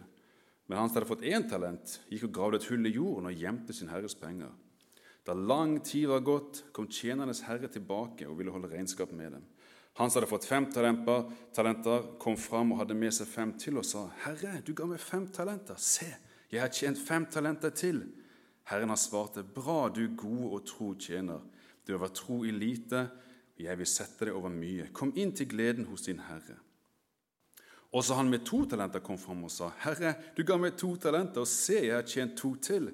Men 0.68 0.80
han 0.80 0.90
som 0.90 1.00
hadde 1.00 1.10
fått 1.12 1.28
én 1.28 1.48
talent, 1.50 2.00
gikk 2.12 2.28
og 2.28 2.34
gravde 2.36 2.60
et 2.60 2.68
hull 2.72 2.88
i 2.88 2.96
jorden 2.96 3.30
og 3.32 3.44
gjemte 3.44 3.76
sin 3.76 3.92
herres 3.92 4.16
penger. 4.20 4.52
Da 5.28 5.36
lang 5.36 5.80
tid 5.86 6.08
var 6.12 6.26
gått, 6.26 6.64
kom 6.76 6.88
tjenernes 6.92 7.44
herre 7.48 7.68
tilbake 7.72 8.28
og 8.28 8.38
ville 8.40 8.54
holde 8.54 8.72
regnskap 8.72 9.12
med 9.16 9.36
dem. 9.38 9.48
Han 10.00 10.12
som 10.12 10.22
hadde 10.22 10.30
fått 10.30 10.46
fem 10.48 10.66
talenter, 10.72 12.04
kom 12.20 12.38
fram 12.40 12.70
og 12.72 12.78
hadde 12.80 12.96
med 12.96 13.12
seg 13.12 13.28
fem 13.28 13.50
til 13.60 13.82
og 13.82 13.84
sa, 13.84 14.06
'Herre, 14.24 14.62
du 14.64 14.72
ga 14.74 14.86
meg 14.88 15.00
fem 15.00 15.26
talenter. 15.28 15.76
Se, 15.76 16.08
jeg 16.50 16.62
har 16.62 16.70
tjent 16.72 16.98
fem 16.98 17.26
talenter 17.26 17.70
til.' 17.70 18.06
Herren 18.64 18.90
har 18.90 18.96
svart, 18.96 19.36
Bra, 19.54 19.90
du 19.90 20.08
gode 20.16 20.54
og 20.56 20.66
tro 20.66 20.94
tjener. 20.96 21.42
Du 21.86 21.92
har 21.92 22.00
vært 22.00 22.16
tro 22.16 22.46
i 22.46 22.52
lite, 22.52 23.10
og 23.58 23.60
jeg 23.60 23.78
vil 23.78 23.88
sette 23.88 24.26
deg 24.26 24.36
over 24.36 24.50
mye. 24.50 24.88
Kom 24.94 25.12
inn 25.18 25.34
til 25.36 25.50
gleden 25.50 25.86
hos 25.86 26.08
din 26.08 26.20
Herre. 26.20 26.56
Også 27.92 28.16
han 28.16 28.30
med 28.30 28.46
to 28.46 28.66
talenter 28.66 29.00
kom 29.00 29.18
fram 29.18 29.44
og 29.44 29.52
sa, 29.52 29.74
Herre, 29.84 30.16
du 30.36 30.44
ga 30.44 30.56
meg 30.58 30.78
to 30.78 30.96
talenter, 30.96 31.42
og 31.42 31.48
se, 31.48 31.74
jeg 31.74 31.96
har 31.96 32.08
tjent 32.08 32.38
to 32.38 32.56
til. 32.56 32.88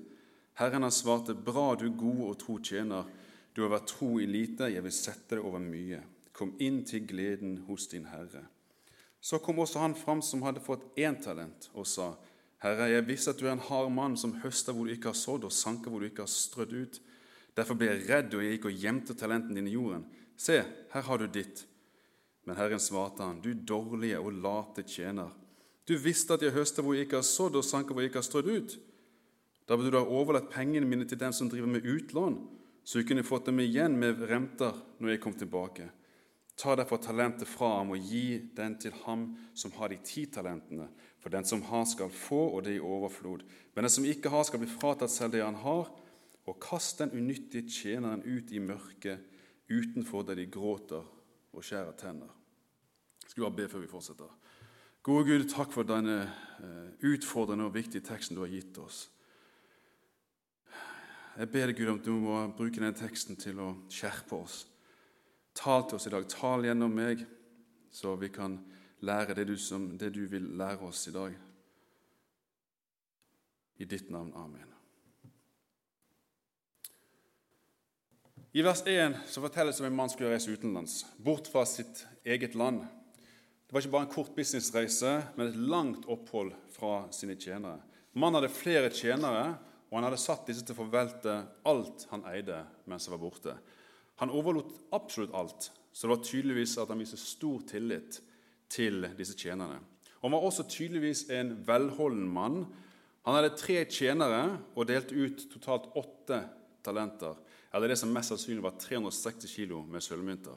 Herren 0.57 0.81
har 0.81 0.89
svart, 0.89 1.29
Bra, 1.45 1.75
du 1.75 1.91
gode 1.91 2.31
og 2.31 2.39
tro 2.39 2.57
tjener. 2.57 3.05
Du 3.53 3.61
har 3.61 3.69
vært 3.69 3.93
tro 3.93 4.15
i 4.19 4.25
lite, 4.25 4.73
jeg 4.73 4.81
vil 4.81 4.91
sette 4.91 5.35
deg 5.35 5.45
over 5.45 5.59
mye. 5.59 6.01
Kom 6.35 6.53
inn 6.59 6.83
til 6.87 7.05
gleden 7.07 7.61
hos 7.69 7.87
din 7.87 8.07
Herre. 8.11 8.43
Så 9.23 9.39
kom 9.41 9.59
også 9.63 9.81
han 9.81 9.95
fram 9.97 10.21
som 10.21 10.43
hadde 10.45 10.63
fått 10.63 10.83
én 10.99 11.15
talent, 11.23 11.69
og 11.73 11.87
sa, 11.87 12.11
Herre, 12.61 12.89
jeg 12.91 13.05
visste 13.07 13.31
at 13.31 13.39
du 13.39 13.47
er 13.47 13.55
en 13.55 13.67
hard 13.69 13.91
mann 13.93 14.17
som 14.19 14.35
høster 14.43 14.75
hvor 14.75 14.87
du 14.87 14.93
ikke 14.93 15.11
har 15.13 15.17
sådd, 15.17 15.47
og 15.47 15.53
sanker 15.55 15.91
hvor 15.91 16.03
du 16.03 16.09
ikke 16.09 16.25
har 16.25 16.31
strødd 16.31 16.75
ut. 16.75 16.99
Derfor 17.55 17.79
ble 17.79 17.89
jeg 17.89 18.03
redd, 18.09 18.35
og 18.35 18.43
jeg 18.43 18.57
gikk 18.57 18.67
og 18.69 18.83
gjemte 18.83 19.15
talenten 19.17 19.55
din 19.55 19.71
i 19.71 19.77
jorden. 19.77 20.03
Se, 20.35 20.59
her 20.91 21.07
har 21.07 21.21
du 21.21 21.27
ditt. 21.31 21.63
Men 22.45 22.59
Herren 22.59 22.83
svarte 22.83 23.23
han, 23.23 23.39
du 23.41 23.53
dårlige 23.55 24.19
og 24.19 24.35
late 24.43 24.83
tjener. 24.85 25.31
Du 25.87 25.95
visste 26.01 26.35
at 26.35 26.43
jeg 26.43 26.53
høster 26.55 26.83
hvor 26.83 26.97
jeg 26.97 27.07
ikke 27.07 27.21
har 27.21 27.27
sådd, 27.27 27.57
og 27.57 27.65
sanker 27.65 27.95
hvor 27.95 28.03
jeg 28.03 28.11
ikke 28.11 28.21
har 28.21 28.27
strødd 28.27 28.51
ut. 28.51 28.77
Da 29.65 29.77
burde 29.77 29.93
du 29.93 29.97
ha 29.97 30.05
overlatt 30.05 30.51
pengene 30.53 30.85
mine 30.89 31.07
til 31.09 31.19
den 31.21 31.33
som 31.33 31.49
driver 31.49 31.69
med 31.71 31.85
utlån, 31.89 32.37
så 32.85 32.99
jeg 32.99 33.09
kunne 33.09 33.25
fått 33.25 33.47
dem 33.49 33.61
igjen 33.63 33.95
med 33.97 34.21
renter 34.29 34.77
når 35.01 35.15
jeg 35.15 35.21
kom 35.23 35.33
tilbake. 35.33 35.89
Ta 36.55 36.75
derfor 36.75 37.01
talentet 37.03 37.49
fra 37.51 37.73
ham 37.79 37.91
og 37.91 37.99
gi 37.99 38.39
den 38.55 38.77
til 38.79 38.95
ham 39.03 39.27
som 39.53 39.73
har 39.75 39.91
de 39.91 39.99
ti 40.07 40.25
talentene. 40.31 40.87
For 41.19 41.33
den 41.33 41.45
som 41.45 41.63
har, 41.67 41.83
skal 41.89 42.11
få, 42.13 42.39
og 42.55 42.63
det 42.63 42.77
i 42.77 42.83
overflod. 42.83 43.43
Men 43.75 43.83
den 43.83 43.91
som 43.91 44.05
ikke 44.05 44.29
har, 44.31 44.45
skal 44.47 44.61
bli 44.61 44.69
fratatt 44.69 45.11
selv 45.11 45.33
det 45.35 45.43
han 45.43 45.57
har. 45.59 45.89
Og 46.45 46.59
kast 46.61 47.01
den 47.01 47.11
unyttige 47.17 47.67
tjeneren 47.67 48.23
ut 48.23 48.51
i 48.53 48.61
mørket 48.61 49.25
utenfor 49.69 50.23
der 50.23 50.37
de 50.37 50.45
gråter 50.45 51.03
og 51.55 51.63
skjærer 51.65 51.95
tenner. 51.97 52.29
Jeg 53.23 53.33
skal 53.33 53.47
bare 53.47 53.57
be 53.57 53.67
før 53.69 53.81
vi 53.81 53.89
fortsetter. 53.89 54.29
Gode 55.05 55.25
Gud, 55.25 55.47
takk 55.49 55.73
for 55.73 55.85
denne 55.85 56.21
eh, 56.25 57.09
utfordrende 57.09 57.67
og 57.67 57.73
viktige 57.75 58.05
teksten 58.05 58.37
du 58.37 58.43
har 58.45 58.53
gitt 58.53 58.77
oss. 58.81 59.07
Jeg 61.35 61.49
ber 61.51 61.67
deg, 61.67 61.75
Gud, 61.77 61.91
om 61.91 61.99
du 61.99 62.13
må 62.15 62.37
bruke 62.55 62.79
denne 62.79 62.95
teksten 62.95 63.35
til 63.37 63.59
å 63.59 63.73
skjerpe 63.91 64.37
oss. 64.37 64.63
Tal 65.55 65.87
til 65.87 65.97
oss 65.97 66.07
i 66.09 66.13
dag. 66.13 66.27
Tal 66.29 66.67
gjennom 66.67 66.93
meg, 66.95 67.23
så 67.91 68.15
vi 68.19 68.29
kan 68.33 68.59
lære 69.05 69.35
det 69.37 69.47
du, 69.47 69.55
som, 69.59 69.93
det 69.97 70.11
du 70.15 70.25
vil 70.29 70.51
lære 70.59 70.83
oss 70.87 71.07
i 71.07 71.15
dag. 71.15 71.35
I 73.79 73.87
ditt 73.87 74.11
navn. 74.11 74.31
Amen. 74.35 74.71
I 78.55 78.63
vers 78.63 78.85
1 78.87 79.17
så 79.27 79.41
fortelles 79.43 79.81
om 79.81 79.89
en 79.89 79.95
mann 79.97 80.11
skulle 80.11 80.31
reise 80.31 80.51
utenlands, 80.51 81.01
bort 81.19 81.49
fra 81.51 81.65
sitt 81.67 82.05
eget 82.23 82.55
land. 82.55 82.85
Det 83.65 83.75
var 83.75 83.83
ikke 83.83 83.91
bare 83.97 84.07
en 84.07 84.13
kort 84.13 84.35
businessreise, 84.35 85.11
men 85.35 85.49
et 85.49 85.57
langt 85.59 86.05
opphold 86.07 86.53
fra 86.71 87.09
sine 87.11 87.35
tjenere. 87.35 87.81
Mannen 88.15 88.39
hadde 88.39 88.53
flere 88.55 88.91
tjenere, 88.95 89.57
og 89.89 89.97
han 89.97 90.07
hadde 90.07 90.21
satt 90.23 90.47
disse 90.47 90.63
til 90.63 90.75
å 90.75 90.79
forvelte 90.85 91.35
alt 91.67 92.05
han 92.13 92.23
eide 92.31 92.61
mens 92.87 93.09
han 93.09 93.17
var 93.17 93.23
borte. 93.25 93.57
Han 94.21 94.31
overlot 94.31 94.71
absolutt 94.95 95.33
alt, 95.35 95.71
så 95.91 96.07
det 96.07 96.13
var 96.13 96.23
tydeligvis 96.23 96.77
at 96.79 96.91
han 96.91 97.01
viste 97.01 97.19
stor 97.19 97.63
tillit 97.67 98.21
til 98.71 99.07
disse 99.17 99.35
tjenerne. 99.37 99.81
Han 100.21 100.33
var 100.33 100.45
også 100.47 100.65
tydeligvis 100.69 101.27
en 101.35 101.53
velholden 101.67 102.27
mann. 102.27 102.63
Han 103.25 103.35
hadde 103.37 103.55
tre 103.59 103.83
tjenere 103.85 104.57
og 104.75 104.87
delte 104.89 105.17
ut 105.17 105.43
totalt 105.51 105.91
åtte 105.99 106.39
talenter, 106.85 107.35
eller 107.73 107.91
det 107.91 107.99
som 107.99 108.13
mest 108.13 108.31
sannsynlig 108.31 108.63
var 108.63 108.77
360 108.79 109.51
kilo 109.51 109.81
med 109.89 110.03
sølvmynter. 110.03 110.55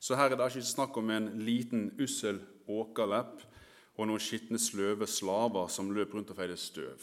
Så 0.00 0.16
her 0.16 0.32
er 0.32 0.38
det 0.38 0.50
ikke 0.52 0.64
snakk 0.64 0.96
om 0.96 1.10
en 1.12 1.28
liten, 1.44 1.90
ussel 2.00 2.40
åkerlepp 2.70 3.42
og 3.98 4.08
noen 4.08 4.22
skitne, 4.22 4.60
sløve 4.60 5.08
slaver 5.10 5.68
som 5.72 5.90
løp 5.92 6.14
rundt 6.14 6.32
og 6.32 6.38
feide 6.38 6.56
støv. 6.60 7.02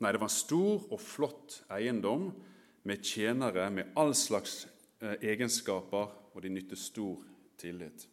Nei, 0.00 0.12
det 0.12 0.20
var 0.20 0.28
en 0.28 0.34
stor 0.34 0.82
og 0.92 1.00
flott 1.00 1.62
eiendom 1.72 2.28
med 2.86 3.04
tjenere 3.04 3.70
med 3.72 3.94
all 3.96 4.12
slags 4.14 4.66
egenskaper, 5.00 6.12
og 6.34 6.42
de 6.42 6.52
nytter 6.52 6.76
stor 6.76 7.22
tillit. 7.58 8.06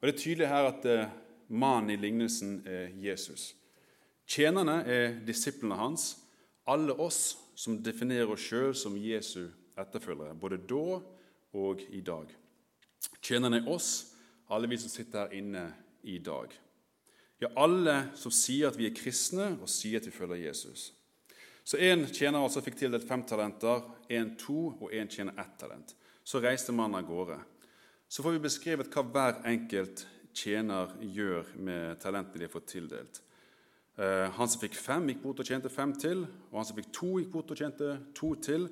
Og 0.00 0.06
Det 0.06 0.14
er 0.14 0.18
tydelig 0.18 0.48
her 0.48 0.68
at 0.70 0.84
eh, 0.86 1.08
mannen 1.48 1.90
i 1.90 1.96
lignelsen 1.96 2.62
er 2.66 2.92
Jesus. 3.02 3.54
Tjenerne 4.26 4.82
er 4.86 5.18
disiplene 5.26 5.74
hans, 5.74 6.18
alle 6.68 6.94
oss 7.00 7.38
som 7.56 7.80
definerer 7.82 8.30
oss 8.30 8.44
sjøl 8.44 8.74
som 8.76 8.98
Jesu 9.00 9.48
etterfølgere, 9.78 10.36
både 10.38 10.60
da 10.68 11.00
og 11.58 11.82
i 11.90 12.00
dag. 12.04 12.28
Tjenerne 13.22 13.62
er 13.62 13.70
oss, 13.72 14.12
alle 14.50 14.68
vi 14.68 14.78
som 14.78 14.92
sitter 14.92 15.26
her 15.26 15.38
inne 15.38 15.64
i 16.02 16.18
dag. 16.18 16.52
Ja, 17.40 17.50
alle 17.56 18.10
som 18.18 18.34
sier 18.34 18.68
at 18.68 18.78
vi 18.78 18.88
er 18.88 18.96
kristne 18.96 19.52
og 19.62 19.70
sier 19.70 20.00
at 20.00 20.06
vi 20.06 20.14
følger 20.14 20.48
Jesus. 20.48 20.92
Så 21.68 21.76
én 21.76 22.06
tjener 22.08 22.40
altså 22.40 22.62
fikk 22.64 22.78
tildelt 22.80 23.04
fem 23.04 23.20
talenter, 23.28 23.82
én 24.08 24.30
to 24.40 24.70
og 24.80 24.92
én 24.96 25.10
tjener 25.12 25.36
ett 25.36 25.58
talent. 25.60 25.90
Så 26.24 26.40
reiste 26.40 26.72
mannen 26.72 27.02
av 27.02 27.04
gårde. 27.04 27.36
Så 28.08 28.24
får 28.24 28.38
vi 28.38 28.44
beskrevet 28.46 28.88
hva 28.94 29.02
hver 29.04 29.42
enkelt 29.50 30.06
tjener 30.32 30.94
gjør 31.04 31.50
med 31.60 32.00
talentene 32.00 32.40
de 32.40 32.46
har 32.46 32.54
fått 32.54 32.70
tildelt. 32.72 33.20
Eh, 34.00 34.30
han 34.32 34.48
som 34.48 34.62
fikk 34.62 34.78
fem, 34.80 35.10
gikk 35.12 35.20
bort 35.26 35.42
og 35.44 35.50
tjente 35.50 35.68
fem 35.68 35.92
til. 35.92 36.24
Og 36.48 36.56
han 36.56 36.70
som 36.70 36.78
fikk 36.78 36.88
to, 36.88 37.10
gikk 37.18 37.34
bort 37.36 37.52
og 37.52 37.60
tjente 37.60 37.90
to 38.16 38.32
til. 38.48 38.64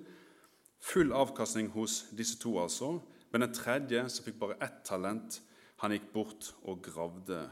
Full 0.89 1.13
avkastning 1.13 1.69
hos 1.77 2.07
disse 2.17 2.41
to, 2.41 2.55
altså. 2.63 2.95
Men 3.29 3.45
den 3.45 3.53
tredje, 3.61 4.07
som 4.09 4.25
fikk 4.25 4.41
bare 4.41 4.57
ett 4.65 4.81
talent, 4.89 5.43
han 5.85 5.93
gikk 5.93 6.09
bort 6.17 6.55
og 6.65 6.81
gravde 6.87 7.45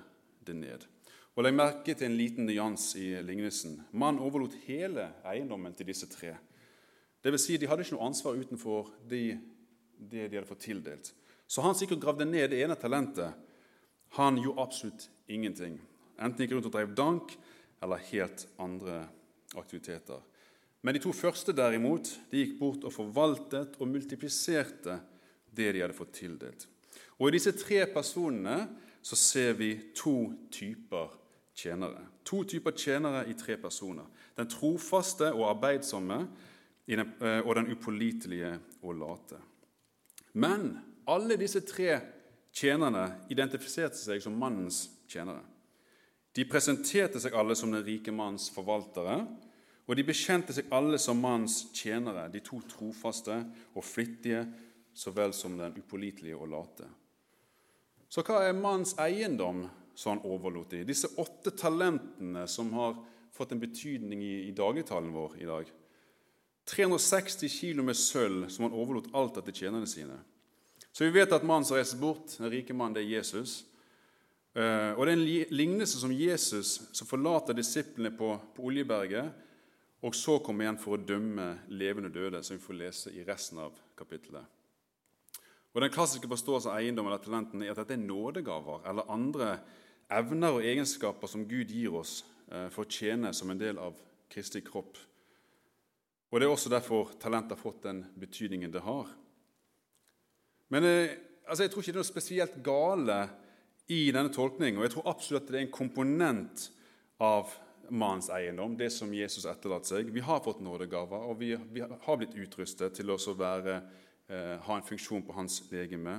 det 0.47 0.57
ned. 0.57 0.89
Og 1.35 1.43
Legg 1.43 1.57
merke 1.59 1.95
til 1.99 2.07
en 2.07 2.19
liten 2.19 2.47
nyans 2.47 2.93
i 3.01 3.09
lignelsen. 3.27 3.81
Mannen 3.91 4.23
overlot 4.23 4.55
hele 4.69 5.09
eiendommen 5.27 5.75
til 5.75 5.89
disse 5.89 6.07
tre. 6.07 6.37
Det 7.25 7.33
vil 7.33 7.41
si, 7.43 7.57
De 7.57 7.67
hadde 7.67 7.83
ikke 7.83 7.97
noe 7.97 8.07
ansvar 8.07 8.39
utenfor 8.39 8.93
det 9.11 9.41
de 9.99 10.29
hadde 10.29 10.47
fått 10.47 10.67
tildelt. 10.69 11.11
Så 11.47 11.63
han 11.65 11.75
sikkert 11.75 12.03
gravde 12.03 12.27
ned 12.29 12.51
det 12.53 12.61
ene 12.63 12.77
talentet, 12.79 13.35
han 14.15 14.39
gjorde 14.39 14.63
absolutt 14.63 15.09
ingenting. 15.27 15.79
Enten 16.23 16.45
gikk 16.45 16.55
rundt 16.55 16.69
og 16.69 16.75
drev 16.77 16.95
dank 16.95 17.35
eller 17.83 18.05
helt 18.13 18.47
andre 18.63 19.01
aktiviteter. 19.59 20.21
Men 20.85 20.95
de 20.95 21.03
to 21.03 21.15
første 21.17 21.55
derimot, 21.57 22.11
de 22.31 22.45
gikk 22.45 22.59
bort 22.61 22.87
og 22.87 22.95
forvaltet 22.95 23.75
og 23.81 23.91
multipliserte 23.91 25.01
det 25.51 25.73
de 25.75 25.83
hadde 25.83 25.97
fått 25.97 26.15
tildelt. 26.21 26.69
Og 27.19 27.29
I 27.29 27.37
disse 27.39 27.55
tre 27.59 27.83
personene 27.91 28.69
så 29.05 29.19
ser 29.19 29.57
vi 29.59 29.73
to 29.97 30.31
typer 30.53 31.24
tjenere. 31.55 32.03
To 32.25 32.43
typer 32.45 32.75
tjenere 32.77 33.25
i 33.31 33.37
tre 33.39 33.57
personer. 33.61 34.07
Den 34.37 34.51
trofaste 34.51 35.31
og 35.33 35.49
arbeidsomme 35.53 36.21
eh, 36.89 37.41
og 37.45 37.55
den 37.57 37.71
upålitelige 37.73 38.53
og 38.83 38.99
late. 38.99 39.41
Men 40.35 40.73
alle 41.07 41.39
disse 41.39 41.63
tre 41.67 42.01
tjenerne 42.55 43.07
identifiserte 43.31 43.99
seg 43.99 44.23
som 44.23 44.37
mannens 44.39 44.87
tjenere. 45.11 45.43
De 46.35 46.47
presenterte 46.51 47.21
seg 47.23 47.35
alle 47.39 47.55
som 47.55 47.71
den 47.71 47.85
rike 47.87 48.13
manns 48.15 48.49
forvaltere, 48.51 49.21
og 49.85 49.97
de 49.97 50.07
bekjente 50.07 50.55
seg 50.57 50.71
alle 50.75 50.99
som 50.99 51.21
mannens 51.21 51.61
tjenere, 51.77 52.27
de 52.33 52.41
to 52.43 52.59
trofaste 52.67 53.37
og 53.75 53.85
flittige 53.85 54.43
så 54.95 55.13
vel 55.15 55.35
som 55.37 55.59
den 55.59 55.77
upålitelige 55.79 56.39
og 56.39 56.51
late. 56.51 56.89
Så 58.09 58.23
hva 58.27 58.45
er 58.47 58.57
mannens 58.57 58.95
eiendom 59.03 59.65
som 59.95 60.15
han 60.15 60.25
overlot 60.27 60.71
dem. 60.71 60.87
Disse 60.89 61.11
åtte 61.21 61.53
talentene 61.55 62.47
som 62.51 62.73
har 62.77 62.97
fått 63.35 63.53
en 63.53 63.63
betydning 63.63 64.23
i, 64.23 64.49
i 64.49 64.53
dagligtalen 64.55 65.13
vår 65.15 65.39
i 65.43 65.49
dag. 65.49 65.71
360 66.71 67.49
kilo 67.49 67.85
med 67.85 67.97
sølv 67.99 68.49
som 68.49 68.67
han 68.67 68.77
overlot 68.77 69.11
alt 69.13 69.39
etter 69.41 69.53
tjenerne 69.53 69.89
sine. 69.91 70.17
Så 70.95 71.05
vi 71.05 71.15
vet 71.17 71.33
at 71.35 71.45
mannen 71.45 71.67
som 71.67 71.77
reiser 71.77 71.99
bort, 72.01 72.37
den 72.39 72.53
rike 72.53 72.75
mannen, 72.77 72.95
det 72.97 73.03
er 73.03 73.17
Jesus. 73.17 73.65
Uh, 74.55 74.95
og 74.95 75.05
Det 75.05 75.13
er 75.13 75.17
en 75.17 75.57
lignelse 75.59 75.99
som 75.99 76.13
Jesus 76.15 76.77
som 76.95 77.09
forlater 77.11 77.57
disiplene 77.59 78.13
på, 78.15 78.37
på 78.55 78.69
Oljeberget, 78.71 79.33
og 80.05 80.15
så 80.15 80.37
kommer 80.45 80.67
igjen 80.67 80.79
for 80.79 80.95
å 80.95 81.03
dømme 81.03 81.49
levende 81.73 82.13
døde, 82.13 82.43
som 82.45 82.55
vi 82.55 82.63
får 82.63 82.79
lese 82.79 83.13
i 83.17 83.25
resten 83.27 83.59
av 83.65 83.75
kapittelet. 83.99 84.45
Og 85.75 85.83
Den 85.83 85.91
klassiske 85.91 86.31
forståelsen 86.31 86.71
av 86.71 86.79
eiendom 86.79 87.09
eller 87.09 87.23
talenten 87.25 87.65
er 87.65 87.73
at 87.73 87.81
dette 87.83 87.97
er 87.97 88.05
nådegaver 88.05 88.85
eller 88.87 89.11
andre 89.11 89.57
evner 90.13 90.59
og 90.59 90.65
egenskaper 90.67 91.31
som 91.31 91.47
Gud 91.49 91.73
gir 91.73 91.95
oss 91.97 92.23
eh, 92.51 92.69
for 92.73 92.85
å 92.85 92.91
tjene 92.91 93.33
som 93.37 93.51
en 93.53 93.61
del 93.61 93.81
av 93.81 93.99
Kristi 94.31 94.63
kropp. 94.65 94.99
Og 96.31 96.41
Det 96.41 96.47
er 96.47 96.51
også 96.51 96.73
derfor 96.73 97.15
talent 97.23 97.53
har 97.55 97.61
fått 97.61 97.85
den 97.87 98.03
betydningen 98.19 98.73
det 98.75 98.83
har. 98.83 99.11
Men 100.75 100.85
eh, 100.89 101.17
altså, 101.47 101.65
jeg 101.65 101.73
tror 101.73 101.83
ikke 101.85 101.93
det 101.93 102.01
er 102.01 102.03
noe 102.03 102.13
spesielt 102.13 102.57
gale 102.65 103.19
i 103.93 104.09
denne 104.15 104.33
tolkningen. 104.35 104.81
Og 104.81 104.89
jeg 104.89 104.97
tror 104.97 105.13
absolutt 105.13 105.45
at 105.45 105.53
det 105.53 105.61
er 105.61 105.67
en 105.69 105.77
komponent 105.77 106.69
av 107.23 107.53
mannens 107.93 108.31
eiendom, 108.33 108.77
det 108.79 108.91
som 108.93 109.13
Jesus 109.15 109.45
etterlater 109.49 109.99
seg. 109.99 110.13
Vi 110.13 110.23
har 110.25 110.43
fått 110.45 110.63
nådegaver, 110.65 111.27
og 111.29 111.39
vi, 111.41 111.53
vi 111.73 111.85
har 111.85 112.19
blitt 112.19 112.37
utrustet 112.39 112.97
til 112.97 113.13
å 113.13 113.19
være 113.37 113.77
eh, 113.77 114.57
ha 114.65 114.79
en 114.79 114.87
funksjon 114.87 115.25
på 115.27 115.37
hans 115.37 115.61
legeme. 115.71 116.17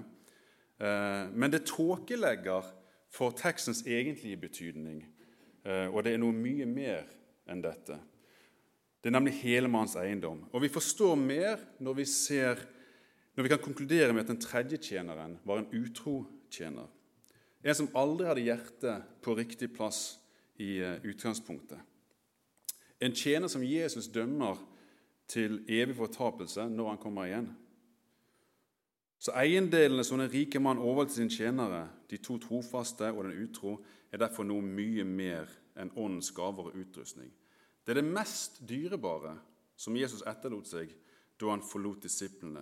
Eh, 0.78 1.24
men 1.34 1.54
det 1.54 1.66
tåkelegger 1.70 2.70
for 3.14 3.36
tekstens 3.36 3.84
egentlige 3.88 4.38
betydning, 4.38 5.06
eh, 5.66 5.88
og 5.88 6.04
det 6.04 6.14
er 6.14 6.22
noe 6.22 6.36
mye 6.36 6.68
mer 6.70 7.06
enn 7.50 7.64
dette. 7.64 7.98
Det 9.02 9.12
er 9.12 9.18
nemlig 9.20 9.36
hele 9.44 9.70
manns 9.70 9.96
eiendom. 10.02 10.48
Og 10.52 10.64
vi 10.64 10.72
forstår 10.74 11.16
mer 11.20 11.60
når 11.80 11.98
vi, 12.00 12.06
ser, 12.10 12.62
når 13.38 13.46
vi 13.46 13.52
kan 13.54 13.62
konkludere 13.62 14.14
med 14.14 14.26
at 14.26 14.32
den 14.34 14.42
tredje 14.42 14.80
tjeneren 14.82 15.38
var 15.46 15.62
en 15.62 15.70
utro 15.78 16.24
tjener. 16.50 16.88
En 17.66 17.78
som 17.78 17.92
aldri 17.98 18.26
hadde 18.30 18.46
hjertet 18.46 19.12
på 19.26 19.36
riktig 19.38 19.72
plass 19.76 20.18
i 20.62 20.80
eh, 20.82 20.98
utgangspunktet. 21.06 21.78
En 23.02 23.14
tjener 23.14 23.52
som 23.52 23.64
Jesus 23.66 24.08
dømmer 24.08 24.58
til 25.28 25.60
evig 25.70 25.96
fortapelse 25.98 26.68
når 26.70 26.94
han 26.94 27.02
kommer 27.02 27.30
igjen. 27.30 27.50
Så 29.26 29.34
eiendelene 29.34 30.04
som 30.06 30.20
den 30.22 30.30
rike 30.30 30.60
mann 30.62 30.78
overlot 30.78 31.16
sin 31.16 31.32
tjenere, 31.34 31.88
de 32.12 32.20
to 32.22 32.36
trofaste 32.38 33.08
og 33.10 33.24
den 33.26 33.40
utro, 33.42 33.80
er 34.14 34.22
derfor 34.22 34.46
noe 34.46 34.62
mye 34.62 35.02
mer 35.02 35.50
enn 35.74 35.90
åndens 35.98 36.30
gaver 36.36 36.70
og 36.70 36.78
utrustning. 36.78 37.32
Det 37.82 37.96
er 37.96 38.04
det 38.04 38.12
mest 38.14 38.62
dyrebare 38.70 39.34
som 39.82 39.98
Jesus 39.98 40.22
etterlot 40.30 40.70
seg 40.70 40.94
da 41.42 41.50
han 41.50 41.66
forlot 41.66 42.06
disiplene. 42.06 42.62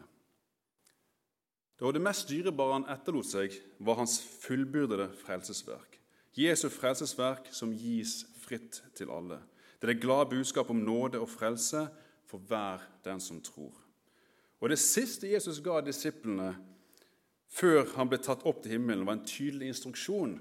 Det 1.75 1.91
det 1.97 2.05
mest 2.05 2.29
dyrebare 2.31 2.79
han 2.79 2.89
etterlot 2.95 3.27
seg, 3.27 3.51
var 3.83 3.99
hans 3.99 4.21
fullbyrdede 4.45 5.09
frelsesverk. 5.19 5.99
Jesu 6.39 6.69
frelsesverk 6.71 7.51
som 7.51 7.75
gis 7.75 8.21
fritt 8.39 8.79
til 8.95 9.11
alle. 9.11 9.41
Det 9.81 9.89
er 9.89 9.97
det 9.97 10.01
glade 10.05 10.31
budskap 10.31 10.71
om 10.71 10.79
nåde 10.79 11.19
og 11.19 11.27
frelse 11.29 11.89
for 12.29 12.39
hver 12.39 12.87
den 13.03 13.19
som 13.19 13.43
tror. 13.43 13.82
Og 14.63 14.69
Det 14.69 14.79
siste 14.79 15.27
Jesus 15.27 15.59
ga 15.59 15.81
disiplene 15.83 16.53
før 17.51 17.83
han 17.97 18.07
ble 18.07 18.17
tatt 18.23 18.45
opp 18.47 18.61
til 18.63 18.77
himmelen, 18.77 19.03
var 19.03 19.17
en 19.17 19.25
tydelig 19.27 19.73
instruksjon 19.73 20.37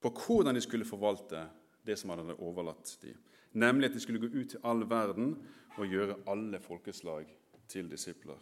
på 0.00 0.12
hvordan 0.16 0.56
de 0.56 0.62
skulle 0.64 0.88
forvalte 0.88 1.42
det 1.84 1.98
som 2.00 2.10
han 2.10 2.22
hadde 2.24 2.38
overlatt 2.40 2.94
dem. 3.02 3.18
Nemlig 3.52 3.90
at 3.90 3.98
de 3.98 4.00
skulle 4.00 4.22
gå 4.24 4.30
ut 4.32 4.54
til 4.54 4.64
all 4.64 4.86
verden 4.88 5.34
og 5.76 5.92
gjøre 5.92 6.16
alle 6.32 6.60
folkeslag 6.64 7.28
til 7.68 7.90
disipler. 7.92 8.40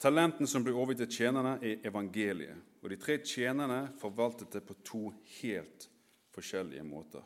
Talenten 0.00 0.48
som 0.48 0.64
ble 0.64 0.72
overgitt 0.72 1.04
til 1.04 1.24
tjenerne, 1.26 1.58
er 1.60 1.84
evangeliet. 1.88 2.56
Og 2.80 2.88
de 2.90 2.96
tre 2.96 3.18
tjenerne 3.20 3.90
forvaltet 4.00 4.52
det 4.56 4.62
på 4.64 4.76
to 4.86 5.02
helt 5.40 5.88
forskjellige 6.32 6.84
måter. 6.86 7.24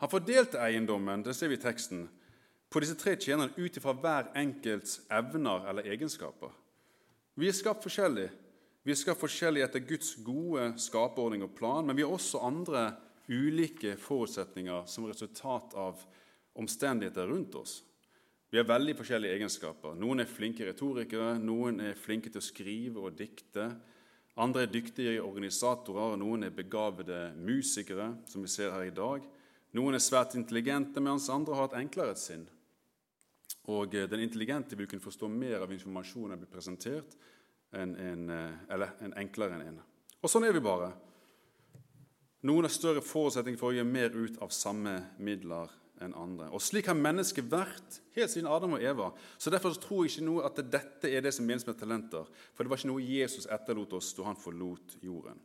Han 0.00 0.08
fordelte 0.08 0.62
eiendommen, 0.62 1.24
det 1.26 1.34
ser 1.36 1.52
vi 1.52 1.58
i 1.58 1.60
teksten, 1.60 2.06
på 2.70 2.80
disse 2.82 2.94
tre 2.98 3.16
tjenerne 3.18 3.52
ut 3.58 3.76
ifra 3.76 3.94
hver 3.98 4.30
enkelts 4.38 5.00
evner 5.10 5.66
eller 5.70 5.88
egenskaper. 5.90 6.52
Vi 7.34 7.48
er 7.50 7.56
skapt 7.56 7.82
forskjellig. 7.82 8.28
Vi 8.86 8.94
er 8.94 8.98
skapt 8.98 9.20
forskjellig 9.20 9.64
etter 9.64 9.82
Guds 9.84 10.14
gode 10.24 10.70
skaperordning 10.80 11.42
og 11.44 11.54
plan, 11.58 11.86
men 11.86 11.98
vi 11.98 12.06
har 12.06 12.14
også 12.14 12.42
andre 12.46 12.92
ulike 13.30 13.96
forutsetninger 14.00 14.86
som 14.90 15.06
resultat 15.10 15.74
av 15.78 16.02
omstendigheter 16.58 17.28
rundt 17.30 17.54
oss. 17.58 17.80
Vi 18.50 18.58
har 18.58 18.66
veldig 18.66 18.96
forskjellige 18.98 19.36
egenskaper. 19.38 19.94
Noen 19.98 20.24
er 20.24 20.30
flinke 20.30 20.66
retorikere, 20.66 21.36
noen 21.38 21.78
er 21.84 21.98
flinke 21.98 22.32
til 22.32 22.42
å 22.42 22.46
skrive 22.46 23.04
og 23.06 23.18
dikte. 23.18 23.68
Andre 24.40 24.64
er 24.64 24.72
dyktige 24.72 25.20
organisatorer, 25.22 26.16
noen 26.18 26.48
er 26.48 26.54
begavede 26.54 27.28
musikere, 27.38 28.12
som 28.26 28.42
vi 28.42 28.50
ser 28.50 28.74
her 28.74 28.88
i 28.88 28.94
dag. 28.94 29.26
Noen 29.78 29.94
er 29.94 30.02
svært 30.02 30.34
intelligente, 30.38 31.02
mens 31.02 31.30
andre 31.30 31.58
har 31.58 31.70
et 31.70 31.78
enklere 31.84 32.16
sinn. 32.18 32.48
Og 33.70 33.94
eh, 33.94 34.08
den 34.10 34.24
intelligente 34.24 34.78
vil 34.78 34.88
kunne 34.90 35.04
forstå 35.04 35.28
mer 35.28 35.64
av 35.64 35.72
informasjonen 35.74 36.34
som 36.34 36.42
blir 36.42 36.52
presentert, 36.52 37.16
enn 37.76 37.94
en, 37.96 38.30
eh, 38.34 38.64
eller 38.74 38.96
en 39.06 39.14
enklere 39.20 39.58
enn 39.58 39.66
en. 39.68 39.82
Og 40.20 40.30
sånn 40.30 40.46
er 40.46 40.56
vi 40.56 40.64
bare. 40.64 40.92
Noen 42.48 42.64
har 42.64 42.72
større 42.72 43.04
forutsetninger 43.04 43.60
for 43.60 43.70
å 43.70 43.76
gjøre 43.76 43.88
mer 43.88 44.16
ut 44.16 44.40
av 44.40 44.52
samme 44.54 44.94
midler 45.20 45.68
enn 46.00 46.14
andre. 46.16 46.48
Og 46.56 46.62
Slik 46.64 46.88
har 46.88 46.96
mennesket 46.96 47.50
vært 47.52 48.00
helt 48.16 48.32
siden 48.32 48.48
Adam 48.48 48.78
og 48.78 48.84
Eva. 48.84 49.10
Så 49.38 49.52
Derfor 49.52 49.74
så 49.74 49.82
tror 49.82 50.04
jeg 50.04 50.14
ikke 50.14 50.28
noe 50.30 50.46
at 50.48 50.60
dette 50.72 51.10
er 51.10 51.24
det 51.24 51.34
som 51.36 51.44
menes 51.46 51.66
med 51.68 51.76
talenter. 51.78 52.28
For 52.54 52.64
det 52.64 52.72
var 52.72 52.80
ikke 52.80 52.92
noe 52.92 53.04
Jesus 53.04 53.48
etterlot 53.52 53.92
oss 53.98 54.12
da 54.16 54.28
han 54.30 54.40
forlot 54.40 54.96
jorden. 55.04 55.40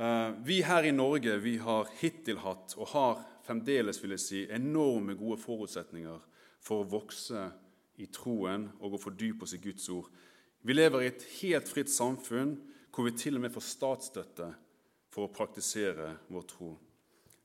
Uh, 0.00 0.32
vi 0.42 0.62
her 0.64 0.88
i 0.88 0.94
Norge 0.94 1.36
vi 1.44 1.58
har 1.62 1.90
hittil 2.00 2.40
hatt, 2.42 2.74
og 2.80 2.90
har 2.94 3.20
fremdeles 3.46 3.98
vil 4.02 4.14
jeg 4.16 4.22
si, 4.22 4.42
enorme 4.50 5.16
gode 5.18 5.38
forutsetninger 5.42 6.20
for 6.62 6.82
å 6.82 6.88
vokse 6.88 7.48
i 8.00 8.08
troen 8.12 8.68
og 8.80 8.96
å 8.96 9.00
fordype 9.00 9.46
oss 9.46 9.56
i 9.56 9.62
Guds 9.62 9.88
ord. 9.92 10.08
Vi 10.62 10.74
lever 10.74 11.02
i 11.02 11.10
et 11.10 11.24
helt 11.40 11.68
fritt 11.70 11.90
samfunn 11.90 12.54
hvor 12.92 13.08
vi 13.08 13.16
til 13.16 13.38
og 13.38 13.44
med 13.44 13.54
får 13.54 13.66
statsstøtte 13.66 14.48
for 15.12 15.26
å 15.26 15.32
praktisere 15.34 16.12
vår 16.32 16.46
tro. 16.48 16.70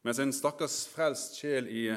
Mens 0.05 0.21
en 0.23 0.33
stakkars 0.35 0.85
frelst 0.91 1.39
sjel 1.39 1.67
i 1.67 1.87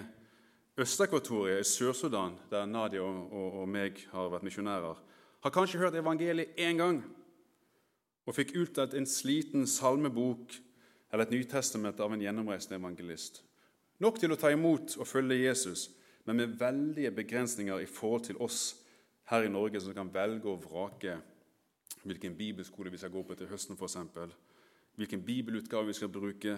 Øst-Ekvatoriet, 0.81 1.61
i 1.61 1.69
Sør-Sudan, 1.69 2.39
der 2.51 2.67
Nadia 2.67 3.03
og, 3.05 3.35
og, 3.61 3.69
meg 3.69 4.01
har 4.15 4.31
vært 4.33 4.47
misjonærer, 4.47 4.97
har 5.45 5.53
kanskje 5.55 5.81
hørt 5.83 5.99
evangeliet 5.99 6.57
én 6.59 6.81
gang 6.81 7.03
og 8.27 8.37
fikk 8.37 8.55
utdelt 8.63 8.95
en 8.97 9.09
sliten 9.09 9.67
salmebok 9.69 10.57
eller 11.11 11.27
et 11.27 11.35
Nytestament 11.35 12.01
av 12.01 12.15
en 12.15 12.23
gjennomreisende 12.23 12.79
evangelist. 12.79 13.43
Nok 14.01 14.17
til 14.21 14.33
å 14.33 14.39
ta 14.41 14.49
imot 14.53 14.97
og 14.97 15.09
følge 15.09 15.43
Jesus, 15.43 15.91
men 16.25 16.39
med 16.41 16.55
veldige 16.61 17.11
begrensninger 17.13 17.83
i 17.83 17.89
forhold 17.89 18.25
til 18.31 18.39
oss 18.41 18.63
her 19.29 19.45
i 19.45 19.53
Norge 19.53 19.81
som 19.83 19.95
kan 19.97 20.09
velge 20.13 20.49
og 20.49 20.65
vrake 20.65 21.19
hvilken 22.03 22.37
bibelskole 22.37 22.91
vi 22.93 23.01
skal 23.01 23.13
gå 23.13 23.23
på 23.29 23.37
til 23.37 23.51
høsten, 23.51 23.77
f.eks. 23.77 23.99
Hvilken 24.97 25.23
bibelutgave 25.25 25.91
vi 25.91 25.97
skal 25.97 26.13
bruke, 26.13 26.57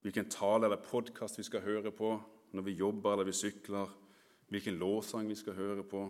hvilken 0.00 0.30
tale 0.32 0.66
eller 0.66 0.80
podkast 0.80 1.38
vi 1.38 1.44
skal 1.44 1.64
høre 1.64 1.92
på 1.92 2.14
når 2.56 2.66
vi 2.66 2.78
jobber 2.78 3.12
eller 3.12 3.28
vi 3.28 3.36
sykler, 3.36 3.92
hvilken 4.48 4.80
lovsang 4.80 5.28
vi 5.28 5.36
skal 5.38 5.58
høre 5.60 5.84
på. 5.86 6.06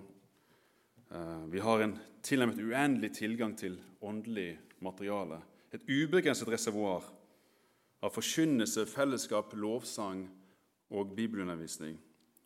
Eh, 1.10 1.46
vi 1.52 1.60
har 1.60 1.82
en 1.82 1.96
tilnærmet 2.22 2.62
uendelig 2.62 3.12
tilgang 3.18 3.56
til 3.58 3.80
åndelig 4.00 4.54
materiale. 4.80 5.42
Et 5.74 5.82
ubegrenset 5.90 6.48
reservoar 6.48 7.04
av 8.02 8.14
forkynnelse, 8.14 8.86
fellesskap, 8.86 9.54
lovsang 9.54 10.24
og 10.90 11.14
bibelundervisning. 11.16 11.98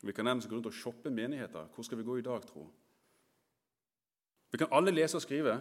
Vi 0.04 0.12
kan 0.12 0.25
nærmest 0.25 0.49
gå 0.49 0.56
rundt 0.56 0.66
og 0.66 0.75
shoppe 0.75 1.11
menigheter. 1.11 1.68
Hvor 1.75 1.82
skal 1.82 1.99
vi 1.99 2.04
gå 2.04 2.16
i 2.16 2.23
dag, 2.23 2.42
tro? 2.46 2.66
Vi 4.52 4.58
kan 4.58 4.68
alle 4.73 4.90
lese 4.90 5.16
og 5.16 5.23
skrive. 5.23 5.61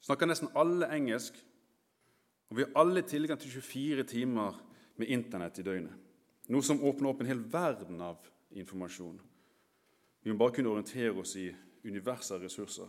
Snakker 0.00 0.26
nesten 0.26 0.52
alle 0.56 0.88
engelsk. 0.96 1.34
Og 2.50 2.56
vi 2.56 2.62
har 2.62 2.80
alle 2.80 3.02
tilgang 3.02 3.40
til 3.40 3.50
24 3.50 4.04
timer 4.04 4.62
med 4.96 5.06
Internett 5.06 5.58
i 5.58 5.62
døgnet. 5.62 5.96
Noe 6.50 6.62
som 6.66 6.82
åpner 6.82 7.10
opp 7.10 7.20
en 7.20 7.30
hel 7.30 7.42
verden 7.52 8.00
av 8.02 8.24
informasjon. 8.50 9.20
Vi 10.22 10.32
må 10.32 10.38
bare 10.38 10.56
kunne 10.56 10.72
orientere 10.72 11.12
oss 11.20 11.36
i 11.38 11.46
universet 11.84 12.34
av 12.36 12.42
ressurser. 12.42 12.88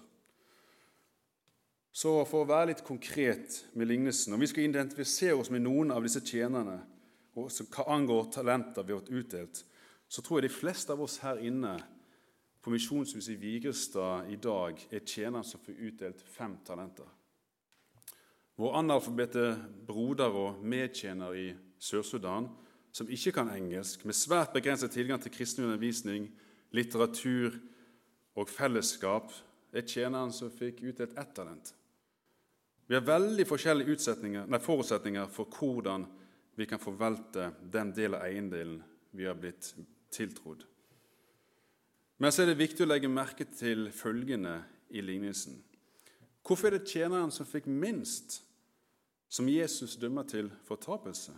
Så 1.92 2.14
for 2.24 2.44
å 2.44 2.48
være 2.48 2.72
litt 2.72 2.84
konkret 2.88 3.58
med 3.75 3.90
lignelsen 3.90 4.34
Om 4.34 4.40
vi 4.40 4.48
skal 4.48 4.64
identifisere 4.64 5.36
oss 5.36 5.51
med 5.51 5.66
noen 5.66 5.92
av 5.92 6.06
disse 6.06 6.22
tjenerne, 6.24 6.80
og 7.36 7.51
hva 7.72 7.88
angår 7.96 8.30
talenter 8.32 8.84
vi 8.84 8.94
har 8.94 9.01
fått 9.01 9.16
utdelt, 9.16 9.64
så 10.12 10.24
tror 10.24 10.40
jeg 10.40 10.50
de 10.50 10.56
fleste 10.56 10.92
av 10.92 11.01
oss 11.04 11.20
her 11.24 11.40
inne 11.40 11.77
på 12.62 12.72
Misjonshuset 12.74 13.34
i 13.34 13.40
Vigrestad 13.40 14.30
i 14.32 14.38
dag 14.40 14.80
er 14.92 15.04
tjeneren 15.08 15.48
som 15.48 15.62
får 15.64 15.80
utdelt 15.88 16.24
fem 16.36 16.58
talenter. 16.68 17.08
Vår 18.60 18.75
analfabete 18.77 19.46
broder 19.88 20.36
og 20.38 20.60
medtjener 20.62 21.38
i 21.40 21.48
Sør-Sudan, 21.82 22.50
som 22.92 23.10
ikke 23.10 23.32
kan 23.40 23.50
engelsk, 23.56 24.04
med 24.06 24.18
svært 24.20 24.51
begrenset 24.54 24.92
tilgang 24.92 25.22
til 25.24 25.32
kristen 25.34 25.66
undervisning, 25.66 26.27
litteratur 26.75 27.56
og 28.36 28.51
fellesskap, 28.51 29.32
er 29.72 29.88
tjeneren 29.88 30.36
som 30.36 30.51
fikk 30.51 30.84
utdelt 30.92 31.16
ett 31.18 31.32
talent. 31.36 31.72
Vi 32.92 32.98
har 32.98 33.06
veldig 33.08 33.46
forskjellige 33.48 34.42
nei, 34.51 34.58
forutsetninger 34.60 35.30
for 35.32 35.48
hvordan 35.48 36.04
vi 36.60 36.66
kan 36.68 36.82
forvalte 36.82 37.46
den 37.72 37.94
del 37.96 38.18
av 38.18 38.25
eiendelen 38.25 38.82
vi 39.16 39.24
har 39.24 39.38
blitt 39.40 39.70
tiltrodd. 40.12 40.66
Men 42.20 42.36
så 42.36 42.44
er 42.44 42.51
det 42.51 42.58
viktig 42.60 42.84
å 42.84 42.90
legge 42.90 43.08
merke 43.08 43.48
til 43.48 43.88
følgende 43.96 44.58
i 44.92 45.00
lignelsen. 45.08 45.56
Hvorfor 46.44 46.68
er 46.68 46.82
det 46.82 46.92
tjeneren 46.92 47.32
som 47.32 47.48
fikk 47.48 47.72
minst, 47.72 48.42
som 49.32 49.48
Jesus 49.48 49.96
dømmer 49.96 50.27
til 50.27 50.51
fortapelse? 50.68 51.32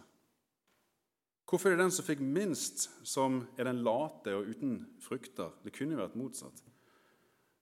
Hvorfor 1.46 1.70
er 1.70 1.78
det 1.78 1.86
den 1.86 1.98
som 2.00 2.10
fikk 2.10 2.26
minst, 2.26 2.90
som 3.06 3.44
er 3.60 3.70
den 3.70 3.86
late 3.86 4.34
og 4.34 4.50
uten 4.50 4.80
frukter? 5.06 5.54
Det 5.62 5.78
kunne 5.78 6.02
vært 6.02 6.18
motsatt. 6.18 6.66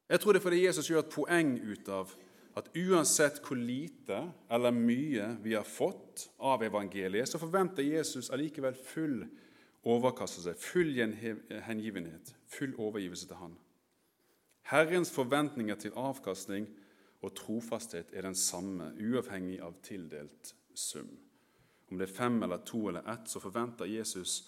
Jeg 0.07 0.23
tror 0.23 0.31
det 0.31 0.39
er 0.39 0.47
fordi 0.47 0.65
Jesus 0.69 0.87
gjør 0.87 1.03
et 1.03 1.15
poeng 1.19 1.57
ut 1.59 1.97
av 1.99 2.19
at 2.57 2.69
uansett 2.75 3.39
hvor 3.45 3.59
lite 3.59 4.19
eller 4.51 4.75
mye 4.75 5.29
vi 5.43 5.55
har 5.55 5.67
fått 5.67 6.27
av 6.37 6.63
evangeliet, 6.63 7.29
så 7.29 7.39
forventer 7.41 7.85
Jesus 7.85 8.29
allikevel 8.29 8.75
full 8.75 9.23
overkastelse, 9.87 10.53
full 10.59 10.93
hengivenhet, 11.65 12.35
full 12.51 12.75
overgivelse 12.77 13.27
til 13.27 13.39
Han. 13.41 13.57
Herrens 14.71 15.11
forventninger 15.11 15.75
til 15.75 15.95
avkastning 15.97 16.67
og 17.21 17.33
trofasthet 17.37 18.13
er 18.13 18.27
den 18.27 18.37
samme, 18.37 18.91
uavhengig 18.99 19.59
av 19.63 19.75
tildelt 19.85 20.55
sum 20.77 21.09
om 21.91 21.97
det 21.99 22.07
er 22.07 22.15
fem 22.15 22.43
eller 22.43 22.63
to 22.65 22.87
eller 22.87 23.07
ett, 23.11 23.27
så 23.27 23.39
forventer 23.43 23.85
Jesus 23.85 24.47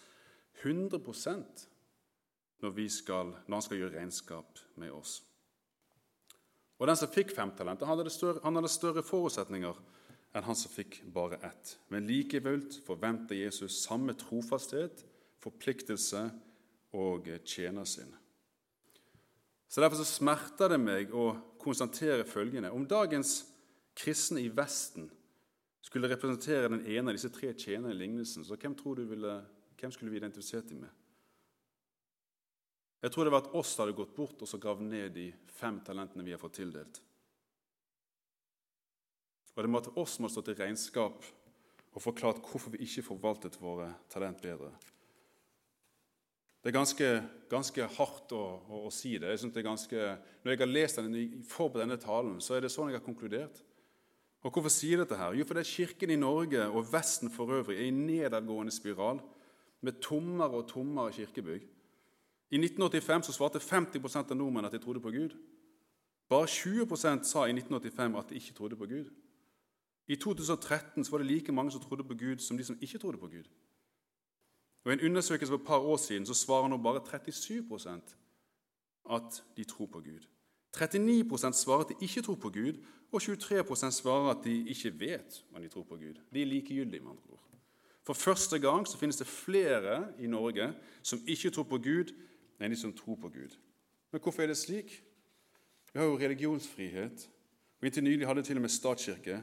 100% 0.63 1.65
når, 2.63 2.87
skal, 2.87 3.33
når 3.47 3.55
han 3.57 3.65
skal 3.65 3.81
gjøre 3.81 3.97
regnskap 3.97 4.59
med 4.79 4.93
oss. 4.95 5.17
Og 6.81 6.87
Den 6.87 6.97
som 6.99 7.11
fikk 7.11 7.31
fem 7.35 7.51
talenter, 7.55 7.87
hadde, 7.87 8.09
større, 8.09 8.41
han 8.43 8.57
hadde 8.57 8.71
større 8.71 9.03
forutsetninger 9.05 9.77
enn 10.33 10.45
han 10.47 10.57
som 10.57 10.71
fikk 10.73 11.01
bare 11.13 11.37
ett. 11.45 11.75
Men 11.93 12.07
likevel 12.09 12.63
forventer 12.85 13.37
Jesus 13.37 13.83
samme 13.83 14.15
trofasthet, 14.17 15.05
forpliktelse 15.43 16.25
og 16.97 17.29
tjener 17.45 17.85
sin. 17.85 18.09
Så 19.69 19.81
Derfor 19.81 20.01
så 20.01 20.05
smerter 20.05 20.73
det 20.73 20.79
meg 20.81 21.13
å 21.13 21.31
konstatere 21.61 22.27
følgende 22.29 22.69
Om 22.71 22.85
dagens 22.85 23.39
kristne 23.97 24.43
i 24.43 24.51
Vesten 24.53 25.07
skulle 25.81 26.09
representere 26.09 26.69
den 26.69 26.85
ene 26.85 27.11
av 27.11 27.17
disse 27.17 27.31
tre 27.33 27.51
tjenerne 27.53 27.93
i 27.93 27.97
lignelsen, 27.97 28.45
så 28.45 28.57
hvem, 28.57 28.75
tror 28.77 28.97
du 28.97 29.07
ville, 29.09 29.39
hvem 29.79 29.91
skulle 29.91 30.13
vi 30.13 30.21
identifisert 30.21 30.69
dem 30.69 30.85
med? 30.85 31.02
Jeg 33.03 33.11
tror 33.11 33.27
det 33.27 33.33
var 33.33 33.43
at 33.43 33.55
oss 33.59 33.73
hadde 33.75 33.95
gått 33.97 34.15
bort 34.15 34.39
og 34.39 34.47
så 34.47 34.57
gravd 34.63 34.85
ned 34.87 35.11
de 35.11 35.25
fem 35.57 35.81
talentene 35.83 36.23
vi 36.23 36.31
har 36.31 36.39
fått 36.39 36.55
tildelt. 36.61 37.01
Og 39.53 39.59
det 39.61 39.71
måtte 39.71 39.91
oss 39.99 40.15
måtte 40.23 40.37
stå 40.37 40.45
til 40.47 40.57
regnskap 40.61 41.27
og 41.93 42.01
forklart 42.01 42.39
hvorfor 42.47 42.73
vi 42.73 42.85
ikke 42.87 43.03
forvaltet 43.05 43.59
våre 43.61 43.91
talent 44.09 44.39
bedre. 44.41 44.71
Det 46.63 46.71
er 46.71 46.77
ganske, 46.77 47.07
ganske 47.51 47.89
hardt 47.97 48.31
å, 48.31 48.41
å, 48.71 48.81
å, 48.87 48.91
si 48.93 49.17
det. 49.19 49.33
Jeg 49.33 49.51
det 49.51 49.65
ganske, 49.67 50.03
når 50.41 50.53
jeg 50.53 50.61
har 50.61 50.71
lest 50.71 51.01
denne, 51.01 51.25
forberedt 51.51 51.83
denne 51.83 51.99
talen, 51.99 52.39
så 52.39 52.55
er 52.55 52.63
det 52.63 52.71
sånn 52.71 52.87
jeg 52.87 53.01
har 53.01 53.05
konkludert. 53.05 53.59
Og 54.43 54.51
Hvorfor 54.55 54.71
sier 54.71 55.03
dette? 55.03 55.19
her? 55.19 55.35
Jo, 55.35 55.43
fordi 55.47 55.65
Kirken 55.67 56.15
i 56.15 56.19
Norge 56.19 56.63
og 56.71 56.87
Vesten 56.87 57.31
for 57.31 57.51
øvrig 57.51 57.81
er 57.81 57.89
i 57.89 57.95
nedadgående 57.95 58.71
spiral 58.75 59.19
med 59.83 59.99
tommere 60.03 60.63
og 60.63 60.69
tommere 60.71 61.11
kirkebygg. 61.15 61.67
I 62.53 62.57
1985 62.57 63.23
så 63.25 63.33
svarte 63.33 63.59
50% 63.59 64.31
av 64.31 64.37
nordmenn 64.37 64.67
at 64.67 64.75
de 64.75 64.79
trodde 64.81 65.01
på 65.01 65.11
Gud. 65.11 65.31
Bare 66.29 66.45
20% 66.45 67.25
sa 67.25 67.47
i 67.47 67.55
1985 67.55 68.17
at 68.19 68.29
de 68.29 68.35
ikke 68.37 68.53
trodde 68.53 68.77
på 68.77 68.85
Gud. 68.91 69.07
I 70.07 70.15
2013 70.15 71.05
så 71.05 71.11
var 71.11 71.23
det 71.23 71.27
like 71.31 71.51
mange 71.51 71.71
som 71.71 71.81
trodde 71.81 72.03
på 72.03 72.13
Gud, 72.13 72.37
som 72.37 72.57
de 72.57 72.63
som 72.63 72.77
ikke 72.81 72.99
trodde 73.01 73.17
på 73.17 73.27
Gud. 73.27 73.49
Og 74.83 74.91
I 74.91 74.93
en 74.93 75.05
undersøkelse 75.09 75.51
for 75.51 75.57
et 75.57 75.65
par 75.65 75.79
år 75.79 75.97
siden 75.97 76.25
så 76.25 76.33
svarer 76.33 76.67
nå 76.67 76.77
bare 76.77 77.01
37% 77.01 78.13
at 79.09 79.43
de 79.57 79.63
tror 79.63 79.85
på 79.85 80.01
Gud. 80.05 80.27
39 80.77 81.53
svarer 81.53 81.79
at 81.79 81.89
de 81.89 82.05
ikke 82.05 82.21
tror 82.21 82.35
på 82.35 82.49
Gud, 82.49 82.83
og 83.11 83.21
23% 83.21 83.89
svarer 83.89 84.29
at 84.29 84.45
de 84.45 84.69
ikke 84.69 84.99
vet 84.99 85.43
om 85.55 85.61
de 85.61 85.69
tror 85.69 85.83
på 85.83 85.95
Gud. 85.95 86.21
De 86.33 86.41
er 86.41 86.45
likegyldige, 86.45 87.01
med 87.01 87.09
andre 87.09 87.23
ord. 87.29 87.39
For 88.03 88.13
første 88.13 88.59
gang 88.59 88.87
så 88.87 88.97
finnes 88.97 89.17
det 89.17 89.27
flere 89.27 90.11
i 90.19 90.27
Norge 90.27 90.73
som 91.01 91.21
ikke 91.27 91.49
tror 91.49 91.63
på 91.63 91.77
Gud, 91.77 92.11
enn 92.63 92.71
de 92.71 92.79
som 92.79 92.93
tror 92.95 93.19
på 93.19 93.29
Gud. 93.33 93.57
Men 94.11 94.21
hvorfor 94.21 94.43
er 94.43 94.53
det 94.53 94.57
slik? 94.57 94.95
Vi 95.93 95.99
har 95.99 96.07
jo 96.07 96.17
religionsfrihet. 96.17 97.29
og 97.79 97.85
Inntil 97.85 98.03
nylig 98.03 98.27
hadde 98.27 98.41
vi 98.41 98.47
til 98.47 98.61
og 98.61 98.65
med 98.65 98.71
statskirke. 98.73 99.41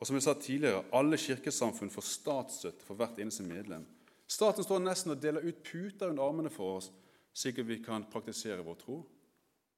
Og 0.00 0.06
som 0.06 0.16
jeg 0.16 0.24
sa 0.24 0.34
tidligere, 0.34 0.84
alle 0.92 1.16
kirkesamfunn 1.20 1.92
får 1.92 2.06
statsstøtte 2.08 2.84
for 2.84 2.96
hvert 2.96 3.18
eneste 3.20 3.44
medlem. 3.44 3.84
Staten 4.30 4.64
står 4.64 4.80
nesten 4.80 5.12
og 5.12 5.22
deler 5.22 5.44
ut 5.44 5.62
puter 5.66 6.08
under 6.08 6.24
armene 6.24 6.50
for 6.50 6.78
oss, 6.78 6.90
slik 7.34 7.58
at 7.58 7.68
vi 7.68 7.80
kan 7.84 8.06
praktisere 8.12 8.64
vår 8.64 8.78
tro. 8.80 8.98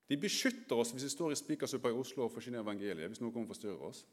De 0.09 0.19
beskytter 0.21 0.77
oss 0.77 0.93
hvis 0.93 1.07
vi 1.09 1.13
står 1.15 1.33
i 1.33 1.39
Spikersuppa 1.41 1.91
i 1.91 1.97
Oslo 1.97 2.27
og 2.27 2.35
forsyner 2.35 2.61
evangeliet. 2.61 3.09
hvis 3.09 3.21
noen 3.21 3.33
kommer 3.33 3.49
og 3.49 3.55
forstyrrer 3.55 3.87
oss. 3.89 4.05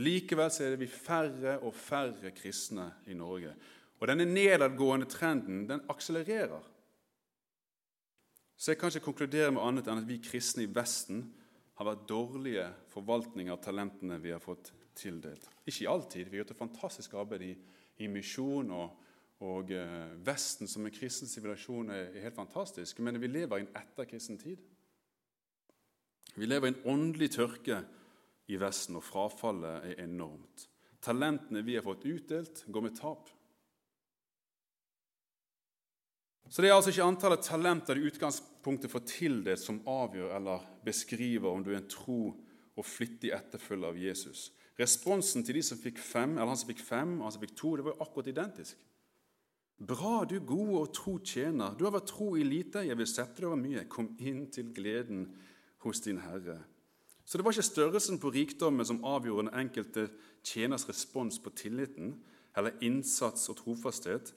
Likevel 0.00 0.50
så 0.50 0.64
er 0.64 0.74
det 0.74 0.80
vi 0.80 0.90
færre 0.90 1.58
og 1.60 1.74
færre 1.74 2.32
kristne 2.34 2.88
i 3.06 3.14
Norge. 3.14 3.54
Og 4.00 4.08
denne 4.08 4.24
nedadgående 4.24 5.06
trenden 5.06 5.68
den 5.68 5.84
akselererer. 5.88 6.62
Så 8.56 8.70
jeg 8.70 8.78
kan 8.78 8.92
ikke 8.92 9.08
konkludere 9.08 9.50
med 9.52 9.62
annet 9.64 9.88
enn 9.90 10.02
at 10.02 10.08
vi 10.08 10.20
kristne 10.22 10.64
i 10.64 10.70
Vesten 10.70 11.24
har 11.74 11.88
vært 11.88 12.06
dårlige 12.08 12.68
forvaltning 12.92 13.50
av 13.50 13.62
talentene 13.64 14.20
vi 14.22 14.32
har 14.34 14.42
fått 14.42 14.70
tildelt. 14.94 15.48
Ikke 15.66 15.90
alltid. 15.90 16.28
Vi 16.28 16.36
har 16.36 16.44
gjort 16.44 16.54
et 16.54 16.60
fantastisk 16.62 17.16
arbeid 17.18 17.42
i, 17.48 17.54
i 18.04 18.10
misjon, 18.10 18.70
og, 18.70 19.00
og 19.42 19.72
eh, 19.74 20.14
Vesten 20.26 20.70
som 20.70 20.86
en 20.86 20.94
kristen 20.94 21.30
sivilisasjon 21.30 21.90
er, 21.90 22.12
er, 22.12 22.22
helt 22.28 22.38
fantastisk. 22.38 23.02
Men 23.02 23.18
vi 23.20 23.30
lever 23.32 23.58
i 23.58 23.66
en 23.66 23.74
etterkristen 23.82 24.38
tid. 24.38 24.62
Vi 26.34 26.46
lever 26.46 26.70
i 26.70 26.74
en 26.74 26.82
åndelig 26.94 27.32
tørke 27.34 27.82
i 28.50 28.58
Vesten, 28.60 29.00
og 29.00 29.06
frafallet 29.06 29.90
er 29.90 30.04
enormt. 30.06 30.68
Talentene 31.04 31.62
vi 31.66 31.74
har 31.76 31.84
fått 31.84 32.06
utdelt, 32.08 32.64
går 32.70 32.86
med 32.86 32.98
tap. 33.00 33.33
Så 36.48 36.62
Det 36.62 36.70
er 36.70 36.74
altså 36.74 36.90
ikke 36.90 37.06
antallet 37.08 37.42
talenter 37.42 37.98
i 37.98 38.06
utgangspunktet 38.08 38.90
for 38.90 39.00
tildelt, 39.00 39.60
som 39.60 39.82
avgjør 39.86 40.36
eller 40.36 40.66
beskriver 40.84 41.48
om 41.50 41.64
du 41.64 41.72
er 41.72 41.80
en 41.80 41.88
tro 41.88 42.34
og 42.76 42.84
flittig 42.84 43.32
etterfølger 43.34 43.88
av 43.88 43.98
Jesus. 43.98 44.52
Responsen 44.78 45.44
til 45.46 45.58
de 45.58 45.62
som 45.62 45.78
fikk 45.78 45.98
fem, 46.02 46.34
eller 46.34 46.50
han 46.50 46.58
som 46.58 46.70
fikk 46.70 46.82
fem 46.82 47.18
og 47.18 47.28
han 47.28 47.34
som 47.36 47.42
fikk 47.44 47.56
to, 47.56 47.76
det 47.78 47.86
var 47.86 48.00
akkurat 48.02 48.30
identisk. 48.32 48.76
Bra, 49.78 50.24
du 50.24 50.38
gode 50.40 50.80
og 50.80 50.92
tro 50.94 51.16
tjener. 51.18 51.74
Du 51.78 51.84
har 51.86 51.94
vært 51.94 52.12
tro 52.12 52.34
i 52.38 52.44
lite, 52.46 52.84
jeg 52.86 52.98
vil 52.98 53.10
sette 53.10 53.42
deg 53.42 53.48
over 53.50 53.58
mye. 53.58 53.86
Kom 53.90 54.12
inn 54.22 54.46
til 54.54 54.70
gleden 54.74 55.26
hos 55.82 56.02
din 56.04 56.20
Herre. 56.22 56.60
Så 57.24 57.38
det 57.38 57.44
var 57.44 57.56
ikke 57.56 57.66
størrelsen 57.66 58.20
på 58.20 58.30
rikdommen 58.34 58.86
som 58.86 59.02
avgjorde 59.06 59.48
den 59.48 59.58
enkelte 59.64 60.06
tjeners 60.44 60.86
respons 60.88 61.40
på 61.40 61.52
tilliten 61.56 62.18
eller 62.54 62.76
innsats 62.84 63.48
og 63.50 63.58
trofasthet. 63.62 64.34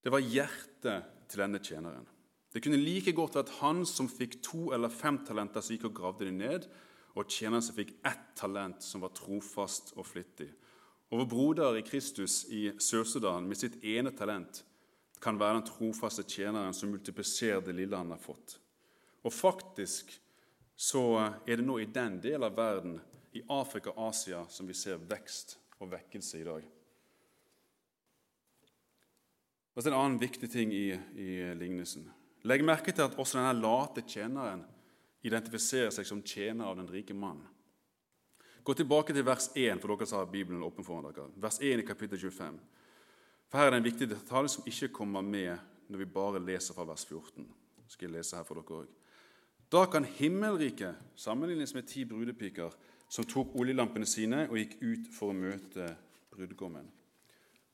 Det 0.00 0.12
var 0.12 0.24
hjertet 0.24 1.10
til 1.28 1.42
denne 1.42 1.60
tjeneren. 1.62 2.06
Det 2.50 2.62
kunne 2.64 2.80
like 2.80 3.12
godt 3.14 3.36
vært 3.38 3.52
han 3.60 3.84
som 3.86 4.08
fikk 4.10 4.40
to 4.42 4.70
eller 4.74 4.90
fem 4.90 5.20
talenter, 5.26 5.62
som 5.62 5.76
gikk 5.76 5.90
og 5.90 5.98
gravde 6.00 6.26
dem 6.26 6.40
ned, 6.40 6.66
og 7.14 7.30
tjeneren 7.30 7.62
som 7.62 7.76
fikk 7.76 7.92
ett 8.06 8.32
talent, 8.38 8.82
som 8.82 9.04
var 9.04 9.12
trofast 9.14 9.92
og 9.96 10.06
flittig. 10.08 10.48
Og 11.10 11.22
vår 11.22 11.30
broder 11.30 11.78
i 11.78 11.84
Kristus 11.86 12.44
i 12.54 12.68
Sør-Sudan 12.78 13.46
med 13.50 13.58
sitt 13.58 13.80
ene 13.82 14.12
talent 14.14 14.62
kan 15.20 15.38
være 15.38 15.58
den 15.58 15.68
trofaste 15.68 16.24
tjeneren 16.24 16.74
som 16.74 16.90
multipliserer 16.94 17.62
det 17.66 17.74
lille 17.76 17.98
han 17.98 18.14
har 18.14 18.22
fått. 18.22 18.56
Og 19.26 19.34
faktisk 19.34 20.14
så 20.80 21.04
er 21.44 21.58
det 21.60 21.66
nå 21.66 21.76
i 21.82 21.90
den 21.92 22.16
delen 22.22 22.46
av 22.46 22.56
verden, 22.56 23.00
i 23.36 23.42
Afrika 23.52 23.92
og 23.92 24.08
Asia, 24.08 24.46
som 24.48 24.66
vi 24.66 24.74
ser 24.74 25.02
vekst 25.10 25.58
og 25.78 25.90
vekkelse 25.92 26.40
i 26.40 26.46
dag. 26.46 26.64
Og 29.80 29.84
så 29.84 29.88
en 29.88 29.96
annen 29.96 30.18
viktig 30.20 30.50
ting 30.52 30.74
i, 30.76 30.90
i 31.16 31.34
lignelsen. 31.56 32.02
Legg 32.44 32.60
merke 32.68 32.92
til 32.92 33.06
at 33.06 33.14
også 33.16 33.38
denne 33.38 33.54
late 33.56 34.02
tjeneren 34.04 34.60
identifiserer 35.24 35.88
seg 35.94 36.04
som 36.04 36.20
tjener 36.20 36.68
av 36.68 36.76
den 36.76 36.90
rike 36.92 37.16
mannen. 37.16 37.46
Gå 38.60 38.76
tilbake 38.76 39.16
til 39.16 39.24
vers 39.24 39.46
1, 39.54 39.80
for 39.80 39.94
dere 39.94 40.10
som 40.10 40.20
har 40.20 40.28
Bibelen 40.28 40.66
åpen 40.66 40.84
foran 40.84 41.08
dere. 41.08 41.30
Vers 41.40 41.56
1 41.64 41.80
i 41.80 41.88
kapittel 41.88 42.20
25. 42.20 42.60
For 43.48 43.56
Her 43.56 43.70
er 43.70 43.72
det 43.72 43.80
en 43.80 43.88
viktig 43.88 44.10
detalj 44.12 44.52
som 44.52 44.68
ikke 44.68 44.90
kommer 45.00 45.24
med 45.24 45.56
når 45.88 46.04
vi 46.04 46.10
bare 46.20 46.44
leser 46.44 46.76
fra 46.76 46.84
vers 46.92 47.08
14. 47.08 47.48
Skal 47.88 48.10
jeg 48.10 48.18
lese 48.18 48.36
her 48.36 48.44
for 48.44 48.60
dere 48.60 48.82
også. 48.82 49.02
Da 49.72 49.88
kan 49.88 50.04
himmelriket 50.04 51.16
sammenlignes 51.16 51.72
med 51.72 51.88
ti 51.88 52.04
brudepiker 52.04 52.76
som 53.08 53.24
tok 53.24 53.56
oljelampene 53.56 54.04
sine 54.04 54.44
og 54.50 54.60
gikk 54.60 54.76
ut 54.84 55.12
for 55.16 55.32
å 55.32 55.40
møte 55.40 55.94
brudgommen. 56.36 56.99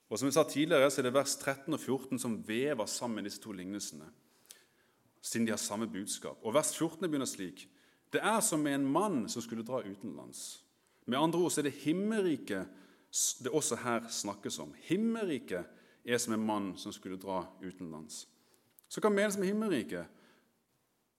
Og 0.09 0.19
som 0.19 0.27
jeg 0.27 0.37
sa 0.37 0.45
tidligere, 0.47 0.91
så 0.91 1.01
er 1.01 1.09
det 1.09 1.15
vers 1.15 1.37
13 1.37 1.75
og 1.75 1.81
14 1.81 2.19
som 2.23 2.37
vever 2.49 2.87
sammen 2.87 3.27
disse 3.27 3.43
to 3.43 3.53
lignelsene, 3.53 4.07
siden 5.21 5.47
de 5.47 5.53
har 5.53 5.59
samme 5.59 5.89
budskap. 5.91 6.39
Og 6.43 6.55
Vers 6.55 6.71
14 6.77 7.09
begynner 7.11 7.27
slik.: 7.27 7.69
Det 8.13 8.21
er 8.23 8.41
som 8.41 8.61
med 8.61 8.75
en 8.75 8.87
mann 8.87 9.29
som 9.29 9.43
skulle 9.43 9.67
dra 9.67 9.83
utenlands. 9.83 10.65
Med 11.07 11.19
andre 11.19 11.39
ord 11.39 11.51
så 11.51 11.61
er 11.61 11.71
det 11.71 11.73
himmelriket 11.73 12.67
det 13.43 13.51
også 13.51 13.77
her 13.77 14.09
snakkes 14.09 14.59
om. 14.59 14.75
Himmelriket 14.79 15.65
er 16.05 16.19
som 16.19 16.35
en 16.35 16.47
mann 16.47 16.77
som 16.77 16.93
skulle 16.93 17.17
dra 17.17 17.47
utenlands. 17.63 18.27
Så 18.89 19.01
hva 19.01 19.11
menes 19.11 19.39
med 19.39 19.49
himmelriket? 19.49 20.07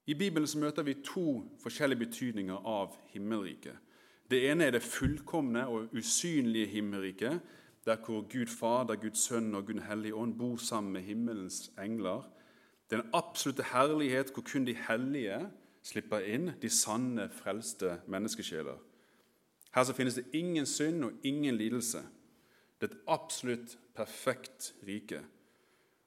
I 0.08 0.14
Bibelen 0.16 0.48
så 0.48 0.60
møter 0.60 0.84
vi 0.88 1.02
to 1.04 1.42
forskjellige 1.60 2.06
betydninger 2.06 2.68
av 2.68 2.96
himmelriket. 3.12 3.76
Det 4.32 4.46
ene 4.50 4.68
er 4.68 4.76
det 4.76 4.84
fullkomne 4.84 5.66
og 5.68 5.96
usynlige 5.96 6.68
himmelriket, 6.78 7.40
der 7.88 7.96
hvor 8.06 8.22
Gud 8.22 8.48
Fader, 8.52 8.96
Guds 8.96 9.20
Sønn 9.20 9.56
og 9.56 9.66
Gud 9.66 9.80
Hellige 9.88 10.16
Ånd 10.16 10.38
bor 10.38 10.56
sammen 10.56 10.94
med 10.94 11.02
himmelens 11.02 11.72
engler. 11.84 12.28
Den 12.92 13.02
absolutte 13.14 13.64
herlighet 13.64 14.32
hvor 14.34 14.44
kun 14.52 14.68
de 14.68 14.76
hellige 14.88 15.40
slipper 15.84 16.20
inn, 16.20 16.52
de 16.62 16.70
sanne, 16.70 17.30
frelste 17.32 18.02
menneskesjeler. 18.08 18.76
Her 19.76 19.84
så 19.84 19.94
finnes 19.94 20.16
det 20.16 20.26
ingen 20.34 20.66
synd 20.66 21.04
og 21.06 21.12
ingen 21.24 21.56
lidelse. 21.56 22.02
Det 22.82 22.90
er 22.90 22.96
et 22.96 23.02
absolutt 23.08 23.78
perfekt 23.96 24.74
rike. 24.88 25.22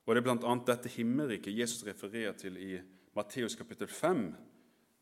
Og 0.06 0.14
Det 0.14 0.26
er 0.26 0.34
bl.a. 0.34 0.54
dette 0.66 0.88
himmelriket 0.88 1.58
Jesus 1.58 1.86
refererer 1.86 2.32
til 2.32 2.56
i 2.56 2.78
Matteus 3.16 3.54
kapittel 3.54 3.88
5, 3.88 4.34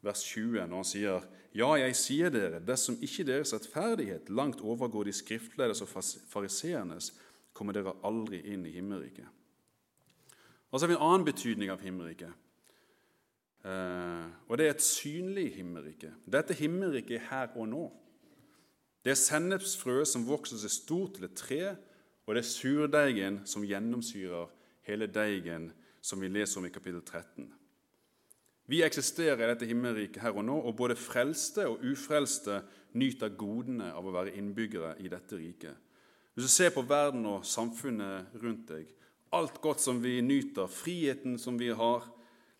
vers 0.04 0.22
20, 0.22 0.66
når 0.66 0.76
han 0.76 0.86
sier 0.86 1.28
ja, 1.56 1.68
jeg 1.80 1.96
sier 1.96 2.30
dere, 2.30 2.60
dersom 2.62 2.98
ikke 3.02 3.24
deres 3.26 3.54
rettferdighet 3.54 4.28
langt 4.30 4.60
overgår 4.60 5.08
de 5.08 5.14
skriftledes 5.16 5.80
og 5.82 5.90
fariseernes, 6.30 7.12
kommer 7.56 7.74
dere 7.74 7.96
aldri 8.06 8.42
inn 8.52 8.66
i 8.68 8.74
himmelriket. 8.76 9.26
Og 10.68 10.76
så 10.76 10.84
har 10.84 10.92
vi 10.92 10.98
en 10.98 11.06
annen 11.06 11.24
betydning 11.26 11.72
av 11.72 11.82
himmelriket. 11.82 12.44
Eh, 13.66 14.26
og 14.46 14.60
det 14.60 14.68
er 14.68 14.76
et 14.76 14.84
synlig 14.84 15.48
himmelrike. 15.56 16.12
Dette 16.30 16.54
himmelriket 16.54 17.16
er 17.18 17.26
her 17.30 17.56
og 17.56 17.66
nå. 17.72 17.86
Det 19.02 19.14
er 19.14 19.18
sennepsfrøet 19.18 20.10
som 20.10 20.26
vokser 20.28 20.60
seg 20.60 20.74
stort 20.74 21.16
til 21.16 21.26
et 21.26 21.36
tre, 21.38 21.62
og 22.28 22.36
det 22.36 22.44
er 22.44 22.50
surdeigen 22.50 23.40
som 23.48 23.64
gjennomsyrer 23.64 24.52
hele 24.86 25.08
deigen, 25.10 25.70
som 26.04 26.20
vi 26.20 26.30
leser 26.30 26.60
om 26.60 26.68
i 26.68 26.72
kapittel 26.72 27.00
13. 27.02 27.48
Vi 28.68 28.82
eksisterer 28.84 29.40
i 29.40 29.48
dette 29.48 29.66
himmelriket 29.68 30.20
her 30.20 30.36
og 30.36 30.44
nå, 30.44 30.58
og 30.60 30.76
både 30.76 30.96
frelste 30.98 31.64
og 31.70 31.84
ufrelste 31.88 32.60
nyter 33.00 33.32
godene 33.40 33.94
av 33.96 34.04
å 34.04 34.12
være 34.12 34.34
innbyggere 34.36 34.98
i 35.00 35.08
dette 35.08 35.38
riket. 35.40 35.72
Hvis 36.36 36.50
du 36.50 36.52
ser 36.52 36.74
på 36.74 36.84
verden 36.86 37.24
og 37.26 37.46
samfunnet 37.48 38.36
rundt 38.42 38.68
deg, 38.68 38.90
alt 39.32 39.56
godt 39.64 39.80
som 39.80 40.02
vi 40.04 40.18
nyter, 40.24 40.68
friheten 40.68 41.38
som 41.40 41.56
vi 41.60 41.72
har, 41.72 42.04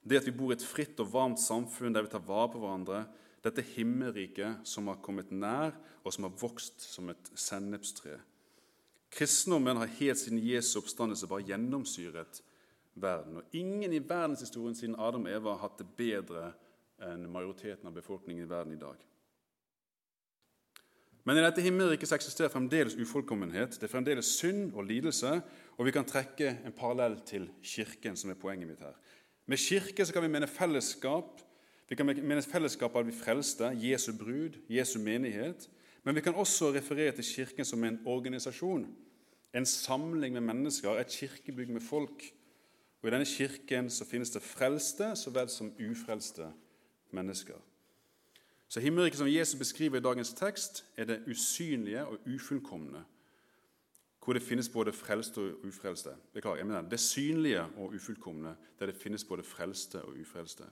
det 0.00 0.22
at 0.22 0.26
vi 0.28 0.34
bor 0.34 0.52
i 0.52 0.56
et 0.56 0.64
fritt 0.64 1.00
og 1.04 1.12
varmt 1.12 1.40
samfunn 1.42 1.92
der 1.92 2.06
vi 2.06 2.12
tar 2.14 2.24
vare 2.24 2.54
på 2.54 2.62
hverandre, 2.62 3.04
dette 3.44 3.64
himmelriket 3.76 4.64
som 4.66 4.88
har 4.88 5.00
kommet 5.04 5.30
nær, 5.30 5.76
og 6.02 6.14
som 6.14 6.24
har 6.24 6.36
vokst 6.40 6.80
som 6.88 7.12
et 7.12 7.30
sennepstre. 7.36 8.16
Kristendommen 9.12 9.76
har 9.80 9.96
helt 10.00 10.20
siden 10.20 10.40
Jesu 10.40 10.78
oppstandelse 10.80 11.28
bare 11.28 11.46
gjennomsyret 11.48 12.40
verden. 13.02 13.36
Og 13.40 13.56
ingen 13.56 13.92
i 13.92 14.02
verdenshistorien 14.02 14.74
siden 14.74 14.96
Adam 14.98 15.26
og 15.26 15.32
Eva 15.32 15.54
har 15.54 15.62
hatt 15.66 15.78
det 15.82 15.88
bedre 15.98 16.52
enn 17.04 17.28
majoriteten 17.30 17.86
av 17.86 17.94
befolkningen 17.94 18.44
i 18.44 18.50
verden 18.50 18.74
i 18.74 18.80
dag. 18.80 18.98
Men 21.28 21.36
i 21.36 21.42
dette 21.44 21.60
himmelriket 21.60 22.12
eksisterer 22.16 22.48
fremdeles 22.48 22.96
ufullkommenhet. 22.96 23.76
Det 23.76 23.84
er 23.84 23.92
fremdeles 23.92 24.30
synd 24.38 24.72
og 24.72 24.86
lidelse, 24.88 25.34
og 25.76 25.84
vi 25.84 25.92
kan 25.92 26.06
trekke 26.08 26.54
en 26.64 26.72
parallell 26.72 27.18
til 27.28 27.50
Kirken, 27.62 28.16
som 28.16 28.32
er 28.32 28.38
poenget 28.40 28.70
mitt 28.70 28.80
her. 28.80 28.96
Med 29.48 29.60
kirke 29.60 30.04
så 30.04 30.12
kan 30.12 30.22
vi 30.22 30.28
mene 30.28 30.46
fellesskap. 30.48 31.40
Vi 31.88 31.96
kan 31.96 32.06
mene 32.06 32.42
fellesskap 32.42 32.96
av 32.96 33.04
de 33.04 33.12
frelste, 33.16 33.70
Jesu 33.80 34.12
brud, 34.12 34.56
Jesu 34.68 34.98
menighet. 35.00 35.68
Men 36.04 36.16
vi 36.16 36.20
kan 36.24 36.34
også 36.34 36.72
referere 36.72 37.12
til 37.16 37.24
Kirken 37.24 37.64
som 37.64 37.84
en 37.84 38.00
organisasjon. 38.06 38.86
En 39.54 39.66
samling 39.66 40.32
med 40.32 40.44
mennesker, 40.44 40.96
et 40.96 41.12
kirkebygg 41.12 41.70
med 41.72 41.80
folk 41.80 42.24
og 43.02 43.08
I 43.08 43.12
denne 43.14 43.26
kirken 43.26 43.90
så 43.90 44.04
finnes 44.04 44.30
det 44.30 44.42
frelste 44.42 45.12
så 45.16 45.30
vel 45.30 45.48
som 45.48 45.72
ufrelste 45.90 46.50
mennesker. 47.14 47.58
Så 48.68 48.80
Himmelriket 48.80 49.18
som 49.18 49.28
Jesus 49.28 49.58
beskriver 49.58 49.98
i 49.98 50.02
dagens 50.02 50.32
tekst, 50.32 50.84
er 50.96 51.04
det 51.04 51.22
usynlige 51.26 52.06
og 52.06 52.18
ufullkomne, 52.34 53.04
hvor 54.24 54.32
det 54.32 54.42
finnes 54.42 54.68
både 54.68 54.92
frelste 54.92 55.38
og 55.38 55.64
ufrelste. 55.64 56.10
Beklager, 56.32 56.56
jeg 56.56 56.66
mener 56.66 56.88
Det 56.88 57.00
synlige 57.00 57.62
og 57.62 57.94
ufullkomne, 57.94 58.56
der 58.78 58.86
det 58.86 58.94
finnes 58.94 59.24
både 59.24 59.42
frelste 59.42 60.02
og 60.02 60.16
ufrelste. 60.20 60.64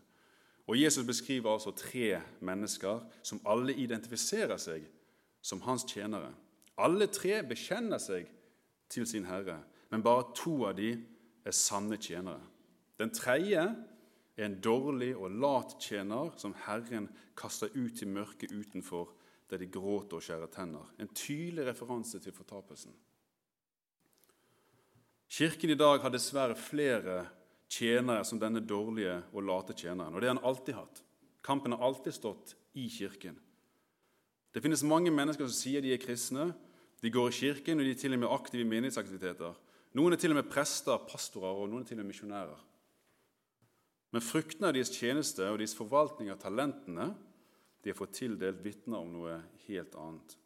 Og 0.67 0.83
Jesus 0.83 1.07
beskriver 1.07 1.53
altså 1.53 1.71
tre 1.71 2.21
mennesker 2.41 3.01
som 3.23 3.41
alle 3.47 3.75
identifiserer 3.75 4.57
seg 4.57 4.83
som 5.43 5.61
hans 5.61 5.85
tjenere. 5.89 6.35
Alle 6.79 7.07
tre 7.07 7.43
bekjenner 7.49 7.99
seg 7.99 8.27
til 8.89 9.07
sin 9.07 9.25
Herre, 9.25 9.63
men 9.91 10.03
bare 10.03 10.35
to 10.35 10.65
av 10.67 10.77
dem 10.77 11.07
er 11.47 11.55
sanne 11.55 11.99
tjenere. 12.03 12.43
Den 12.99 13.13
tredje 13.15 13.63
er 14.37 14.45
en 14.49 14.59
dårlig 14.61 15.13
og 15.17 15.37
lat 15.39 15.77
tjener 15.81 16.33
som 16.41 16.57
Herren 16.67 17.09
kaster 17.39 17.73
ut 17.77 18.03
i 18.03 18.09
mørket 18.11 18.53
utenfor, 18.53 19.13
der 19.51 19.63
de 19.63 19.71
gråter 19.71 20.19
og 20.19 20.25
skjærer 20.27 20.51
tenner. 20.53 20.89
En 20.99 21.13
tydelig 21.15 21.69
referanse 21.69 22.19
til 22.21 22.35
fortapelsen. 22.35 22.95
Kirken 25.31 25.71
i 25.71 25.79
dag 25.79 26.01
har 26.03 26.13
dessverre 26.15 26.57
flere 26.59 27.25
tjenere 27.71 28.25
som 28.27 28.41
denne 28.43 28.63
dårlige 28.63 29.19
og 29.33 29.43
late 29.47 29.75
tjeneren. 29.75 30.15
Og 30.15 30.23
det 30.23 30.31
har 30.31 30.37
han 30.37 30.47
alltid 30.47 30.79
hatt. 30.79 31.03
Kampen 31.47 31.75
har 31.75 31.83
alltid 31.87 32.15
stått 32.15 32.55
i 32.75 32.89
Kirken. 32.91 33.39
Det 34.55 34.63
finnes 34.65 34.81
mange 34.89 35.11
mennesker 35.13 35.45
som 35.45 35.53
sier 35.53 35.83
de 35.85 35.91
er 35.93 36.01
kristne. 36.01 36.47
De 37.05 37.11
går 37.13 37.29
i 37.29 37.35
kirken, 37.37 37.77
og 37.77 37.85
de 37.85 37.91
er 37.93 37.99
til 38.01 38.15
og 38.17 38.23
med 38.23 38.31
aktive 38.33 38.65
i 38.65 38.69
menighetsaktiviteter. 38.71 39.53
Noen 39.97 40.13
er 40.13 40.21
til 40.21 40.35
og 40.35 40.41
med 40.43 40.51
prester, 40.53 40.99
pastorer, 41.09 41.57
og 41.57 41.71
noen 41.71 41.85
er 41.85 41.89
til 41.89 41.97
og 41.97 42.05
med 42.05 42.13
misjonærer. 42.13 42.65
Men 44.13 44.25
fruktene 44.25 44.69
av 44.69 44.77
deres 44.77 44.93
tjeneste 44.93 45.47
og 45.49 45.59
deres 45.61 45.77
forvaltning 45.77 46.29
av 46.33 46.41
talentene 46.43 47.11
de 47.85 47.93
har 47.93 47.97
fått 47.97 48.19
tildelt, 48.19 48.61
vitner 48.65 48.99
om 49.01 49.13
noe 49.15 49.39
helt 49.67 49.95
annet. 50.01 50.37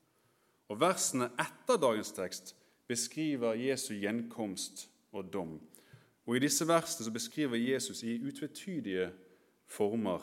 Og 0.71 0.79
Versene 0.79 1.31
etter 1.41 1.81
dagens 1.83 2.13
tekst 2.15 2.55
beskriver 2.91 3.59
Jesu 3.59 3.95
gjenkomst 3.97 4.87
og 5.17 5.31
dom. 5.33 5.57
Og 6.29 6.37
I 6.37 6.43
disse 6.45 6.67
versene 6.69 7.07
så 7.07 7.15
beskriver 7.15 7.59
Jesus 7.59 8.05
i 8.07 8.19
utvetydige 8.23 9.09
former 9.71 10.23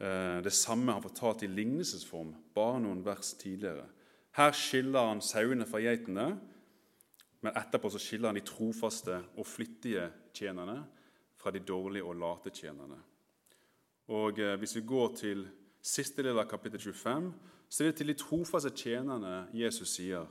eh, 0.00 0.38
det 0.44 0.52
samme 0.56 0.94
han 0.94 1.04
fortalte 1.04 1.44
i 1.44 1.52
lignelsesform 1.52 2.32
bare 2.56 2.80
noen 2.80 3.02
vers 3.04 3.34
tidligere. 3.40 3.84
Her 4.38 4.56
skiller 4.56 5.10
han 5.10 5.20
sauene 5.24 5.66
fra 5.68 5.82
geitene, 5.84 6.30
men 7.42 7.56
etterpå 7.58 7.90
så 7.90 8.00
skiller 8.00 8.30
han 8.30 8.38
de 8.38 8.44
trofaste 8.46 9.18
og 9.36 9.46
flittige 9.46 10.08
tjenerne 10.34 10.78
fra 11.36 11.50
de 11.50 11.62
dårlige 11.66 12.06
og 12.06 12.16
late 12.16 12.52
tjenerne. 12.54 12.98
Og 14.14 14.38
eh, 14.38 14.58
Hvis 14.58 14.76
vi 14.76 14.86
går 14.86 15.16
til 15.16 15.48
siste 15.82 16.22
del 16.22 16.38
av 16.38 16.46
kapittel 16.50 16.80
25, 16.80 17.32
så 17.68 17.82
er 17.82 17.90
det 17.90 17.96
til 17.96 18.12
de 18.12 18.18
trofaste 18.18 18.70
tjenerne 18.70 19.48
Jesus 19.54 19.96
sier:" 19.96 20.26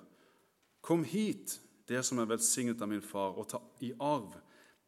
Kom 0.81 1.03
hit, 1.03 1.59
dere 1.87 2.03
som 2.03 2.19
er 2.19 2.25
velsignet 2.25 2.81
av 2.81 2.89
min 2.89 3.01
far, 3.01 3.35
og 3.37 3.49
ta 3.49 3.59
i 3.81 3.91
arv 3.99 4.33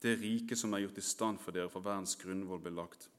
det 0.02 0.20
riket 0.20 0.58
som 0.58 0.74
er 0.74 0.84
gjort 0.84 0.98
i 0.98 1.02
stand 1.06 1.40
for 1.40 1.52
dere, 1.56 1.70
for 1.70 1.84
verdens 1.84 2.16
grunnvoll 2.20 2.60
ble 2.64 2.74
lagt. 2.74 3.10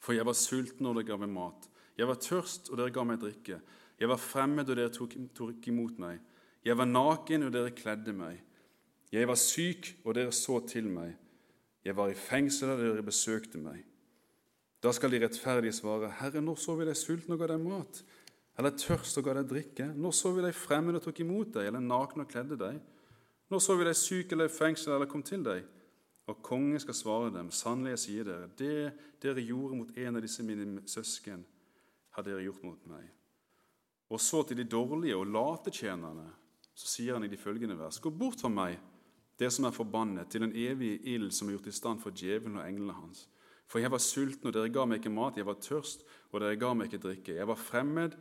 For 0.00 0.12
jeg 0.12 0.26
var 0.26 0.36
sulten, 0.36 0.86
og 0.86 0.98
dere 0.98 1.08
ga 1.08 1.16
meg 1.16 1.32
mat. 1.32 1.68
Jeg 1.96 2.06
var 2.10 2.20
tørst, 2.20 2.68
og 2.70 2.78
dere 2.78 2.92
ga 2.92 3.04
meg 3.08 3.22
drikke. 3.22 3.60
Jeg 3.98 4.10
var 4.10 4.20
fremmed, 4.20 4.68
og 4.68 4.76
dere 4.76 4.92
tok, 4.92 5.16
tok 5.34 5.68
imot 5.70 5.98
meg. 6.02 6.20
Jeg 6.64 6.78
var 6.78 6.88
naken, 6.88 7.46
og 7.46 7.52
dere 7.52 7.74
kledde 7.76 8.14
meg. 8.16 8.40
Jeg 9.12 9.28
var 9.28 9.38
syk, 9.38 9.92
og 10.04 10.14
dere 10.16 10.32
så 10.32 10.58
til 10.66 10.88
meg. 10.90 11.12
Jeg 11.84 11.96
var 11.96 12.08
i 12.08 12.16
fengsel, 12.16 12.72
og 12.72 12.80
dere 12.80 13.04
besøkte 13.04 13.60
meg. 13.60 13.82
Da 14.84 14.92
skal 14.92 15.12
de 15.12 15.20
rettferdige 15.22 15.72
svare, 15.72 16.10
Herre, 16.20 16.40
når 16.44 16.58
så 16.60 16.74
vi 16.76 16.86
deg 16.88 16.96
sulten 16.96 17.36
og 17.36 17.40
ga 17.40 17.52
deg 17.52 17.62
mat? 17.64 18.02
Eller 18.58 18.74
tørst 18.78 19.16
og 19.20 19.24
ga 19.26 19.36
deg 19.38 19.48
drikke? 19.50 19.86
Når 19.96 20.12
så 20.16 20.32
vi 20.34 20.44
deg 20.44 20.56
fremmed 20.56 20.98
og 20.98 21.04
tok 21.04 21.22
imot 21.24 21.54
deg, 21.56 21.68
eller 21.68 21.84
naken 21.84 22.24
og 22.24 22.28
kledde 22.30 22.58
deg? 22.60 22.80
Når 23.52 23.62
så 23.64 23.76
vi 23.78 23.86
deg 23.88 23.96
syk 23.98 24.32
eller 24.32 24.48
i 24.48 24.52
fengsel 24.52 24.94
eller 24.94 25.08
kom 25.10 25.24
til 25.24 25.44
deg? 25.44 25.64
Og 26.28 26.40
kongen 26.44 26.80
skal 26.80 26.96
svare 26.96 27.32
dem, 27.34 27.50
sannelig 27.52 27.94
jeg 27.94 28.02
sier 28.04 28.28
dere, 28.28 28.48
det 28.56 28.76
dere 29.20 29.44
gjorde 29.44 29.76
mot 29.76 29.98
en 30.00 30.16
av 30.16 30.24
disse 30.24 30.44
mine 30.46 30.84
søsken, 30.88 31.42
har 32.16 32.24
dere 32.24 32.44
gjort 32.46 32.64
mot 32.64 32.86
meg. 32.88 33.10
Og 34.12 34.20
så 34.20 34.40
til 34.46 34.60
de 34.60 34.68
dårlige 34.68 35.16
og 35.18 35.28
late 35.28 35.72
tjenerne, 35.74 36.30
så 36.74 36.90
sier 36.90 37.16
han 37.16 37.24
i 37.24 37.30
de 37.30 37.38
følgende 37.38 37.78
vers, 37.78 38.00
gå 38.02 38.10
bort 38.10 38.42
fra 38.42 38.50
meg, 38.50 38.78
det 39.38 39.50
som 39.52 39.66
er 39.66 39.74
forbannet, 39.74 40.28
til 40.30 40.44
den 40.44 40.54
evige 40.54 41.00
ild 41.14 41.30
som 41.34 41.48
er 41.48 41.56
gjort 41.56 41.70
i 41.70 41.74
stand 41.74 42.02
for 42.02 42.14
djevelen 42.14 42.60
og 42.60 42.68
englene 42.68 42.94
hans. 42.98 43.28
For 43.70 43.82
jeg 43.82 43.90
var 43.90 44.02
sulten, 44.02 44.50
og 44.50 44.54
dere 44.54 44.70
ga 44.70 44.84
meg 44.86 45.00
ikke 45.00 45.14
mat, 45.14 45.38
jeg 45.38 45.46
var 45.48 45.58
tørst, 45.62 46.04
og 46.30 46.42
dere 46.42 46.58
ga 46.60 46.74
meg 46.74 46.90
ikke 46.90 47.02
drikke. 47.02 47.38
Jeg 47.38 47.48
var 47.48 47.58
fremmed, 47.58 48.14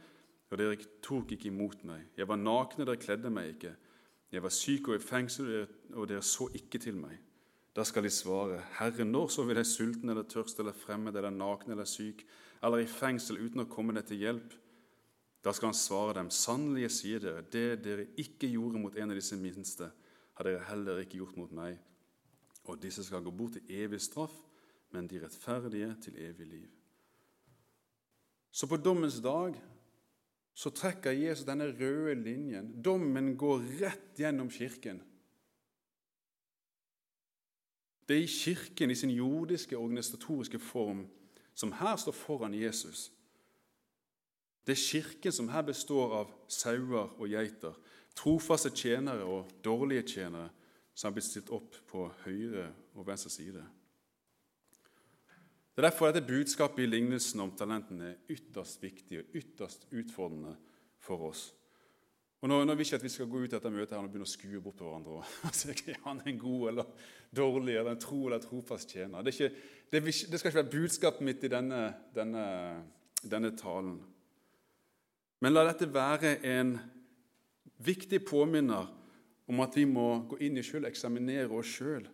og 0.49 0.57
dere 0.57 0.77
tok 1.05 1.35
ikke 1.35 1.49
imot 1.51 1.83
meg. 1.85 2.07
Jeg 2.17 2.29
var 2.29 2.39
naken, 2.41 2.81
og 2.81 2.89
dere 2.89 3.01
kledde 3.01 3.33
meg 3.33 3.51
ikke. 3.55 3.75
Jeg 4.33 4.41
var 4.41 4.53
syk 4.53 4.89
og 4.89 4.97
i 4.97 5.03
fengsel, 5.03 5.51
og 5.93 6.09
dere 6.09 6.25
så 6.25 6.47
ikke 6.57 6.81
til 6.81 6.97
meg. 6.97 7.19
Da 7.73 7.85
skal 7.85 8.05
de 8.05 8.09
svare, 8.13 8.61
Herre, 8.77 9.05
når 9.05 9.31
så 9.33 9.45
vi 9.45 9.55
deg 9.57 9.65
sulten 9.65 10.09
eller 10.13 10.27
tørst 10.29 10.59
eller 10.61 10.75
fremmed 10.77 11.15
eller 11.17 11.33
naken 11.33 11.73
eller 11.73 11.89
syk 11.89 12.21
eller 12.63 12.83
i 12.83 12.89
fengsel 12.89 13.39
uten 13.41 13.63
å 13.63 13.69
komme 13.69 13.95
deg 13.97 14.05
til 14.09 14.21
hjelp? 14.21 14.53
Da 15.43 15.51
skal 15.51 15.71
han 15.71 15.77
svare 15.77 16.15
dem, 16.15 16.29
sannelig 16.31 16.89
sier 16.95 17.19
dere, 17.19 17.43
det 17.43 17.81
dere 17.83 18.05
ikke 18.21 18.47
gjorde 18.47 18.79
mot 18.79 18.95
en 18.95 19.11
av 19.11 19.19
disse 19.19 19.35
minste, 19.35 19.89
har 20.33 20.47
dere 20.47 20.63
heller 20.69 21.01
ikke 21.03 21.19
gjort 21.19 21.35
mot 21.37 21.51
meg. 21.55 21.75
Og 22.63 22.79
disse 22.79 23.03
skal 23.03 23.25
gå 23.25 23.33
bort 23.35 23.57
til 23.57 23.83
evig 23.83 23.99
straff, 24.01 24.35
men 24.95 25.09
de 25.09 25.19
rettferdige 25.19 25.89
til 26.05 26.19
evig 26.21 26.47
liv. 26.47 26.69
Så 28.53 28.69
på 28.69 28.77
dommens 28.77 29.17
dag 29.19 29.57
så 30.53 30.69
trekker 30.69 31.15
Jesus 31.17 31.47
denne 31.47 31.71
røde 31.73 32.13
linjen. 32.21 32.69
Dommen 32.85 33.33
går 33.37 33.65
rett 33.81 34.21
gjennom 34.21 34.51
Kirken. 34.53 35.01
Det 38.07 38.15
er 38.15 38.23
i 38.23 38.29
Kirken 38.29 38.91
i 38.91 38.95
sin 38.95 39.09
jordiske 39.09 39.77
organisatoriske 39.77 40.59
form 40.59 41.07
som 41.53 41.73
her 41.79 41.95
står 41.97 42.15
foran 42.15 42.53
Jesus. 42.53 43.09
Det 44.63 44.75
er 44.75 44.83
Kirken 44.83 45.35
som 45.35 45.49
her 45.51 45.65
består 45.67 46.13
av 46.21 46.33
sauer 46.47 47.13
og 47.19 47.27
geiter, 47.27 47.75
trofaste 48.15 48.71
tjenere 48.71 49.25
og 49.27 49.51
dårlige 49.63 50.05
tjenere, 50.15 50.49
som 50.93 51.09
har 51.09 51.15
blitt 51.17 51.27
stilt 51.27 51.49
opp 51.51 51.75
på 51.89 52.05
høyre 52.23 52.69
og 52.93 53.07
venstre 53.07 53.31
side. 53.33 53.63
Det 55.73 55.81
er 55.81 55.89
derfor 55.89 56.11
dette 56.11 56.27
budskapet 56.27 56.83
i 56.83 56.89
lignelsen 56.89 57.41
om 57.41 57.51
talentene 57.57 58.11
er 58.11 58.33
ytterst 58.35 58.83
viktig 58.83 59.23
og 59.23 59.37
ytterst 59.39 59.87
utfordrende 59.89 60.53
for 61.01 61.31
oss. 61.31 61.47
Og 62.43 62.49
Nå, 62.51 62.59
nå 62.67 62.75
vil 62.75 62.85
ikke 62.85 62.97
at 62.99 63.05
vi 63.05 63.09
skal 63.09 63.29
gå 63.31 63.41
ut 63.45 63.53
etter 63.55 63.71
møtet 63.71 63.95
her 63.95 64.03
og 64.03 64.09
begynne 64.11 64.27
å 64.27 64.29
skue 64.29 64.59
bort 64.61 64.75
på 64.77 64.85
hverandre. 64.85 65.21
og 65.23 65.55
se 65.57 65.73
er 65.73 66.01
han 66.03 66.19
en 66.27 66.39
god 66.39 66.65
eller 66.73 66.89
dårlig 67.33 67.77
eller 67.79 67.95
en 67.95 68.01
tro 68.03 68.19
eller 68.27 68.43
trofast 68.43 68.91
tjener. 68.91 69.23
Det, 69.23 69.33
det, 69.89 70.01
det, 70.03 70.11
skal 70.11 70.51
ikke 70.51 70.59
være 70.59 70.73
budskapet 70.75 71.25
mitt 71.25 71.45
i 71.47 71.51
denne, 71.53 71.85
denne, 72.13 72.43
denne 73.23 73.53
talen. 73.57 73.95
Men 75.43 75.51
la 75.51 75.65
dette 75.67 75.89
være 75.91 76.37
en 76.47 76.77
viktig 77.83 78.21
påminner 78.23 78.87
om 79.51 79.59
at 79.59 79.75
vi 79.75 79.83
må 79.83 80.07
gå 80.31 80.39
inn 80.45 80.55
i 80.55 80.63
sjøl, 80.63 80.87
eksaminere 80.87 81.51
oss 81.51 81.73
sjøl. 81.81 82.05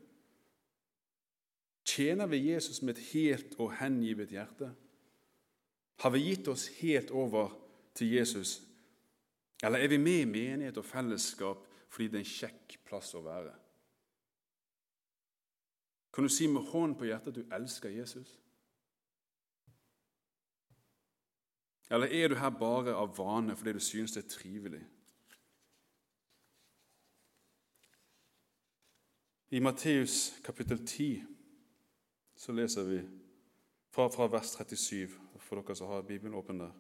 Tjener 1.86 2.30
vi 2.30 2.42
Jesus 2.48 2.82
med 2.82 2.98
et 2.98 3.06
helt 3.12 3.54
og 3.62 3.76
hengivet 3.78 4.34
hjerte? 4.34 4.72
Har 6.02 6.14
vi 6.16 6.26
gitt 6.26 6.50
oss 6.50 6.68
helt 6.80 7.14
over 7.14 7.54
til 7.94 8.16
Jesus? 8.18 8.60
Eller 9.62 9.84
er 9.84 9.92
vi 9.92 10.02
med 10.02 10.24
i 10.24 10.30
menighet 10.30 10.78
og 10.82 10.88
fellesskap 10.88 11.66
fordi 11.90 12.08
det 12.08 12.20
er 12.20 12.26
en 12.26 12.34
kjekk 12.34 12.78
plass 12.88 13.14
å 13.18 13.24
være? 13.26 13.54
Kan 16.14 16.26
du 16.26 16.34
si 16.34 16.48
med 16.50 16.66
hånden 16.72 16.98
på 16.98 17.10
hjertet 17.10 17.34
at 17.34 17.38
du 17.38 17.56
elsker 17.56 17.94
Jesus? 17.94 18.40
Eller 21.90 22.08
er 22.08 22.28
du 22.30 22.36
her 22.38 22.54
bare 22.54 22.94
av 22.96 23.16
vane 23.18 23.56
fordi 23.58 23.74
du 23.74 23.82
synes 23.82 24.14
det 24.14 24.24
er 24.24 24.34
trivelig? 24.36 24.82
I 29.50 29.60
Matteus 29.60 30.34
kapittel 30.46 30.86
10 30.86 31.24
så 32.38 32.54
leser 32.54 32.86
vi 32.86 33.00
fra, 33.90 34.06
fra 34.08 34.28
vers 34.30 34.54
37, 34.54 35.10
for 35.42 35.58
dere 35.58 35.76
som 35.76 35.90
har 35.90 36.06
Bibelen 36.06 36.38
åpen 36.38 36.62
der. 36.62 36.76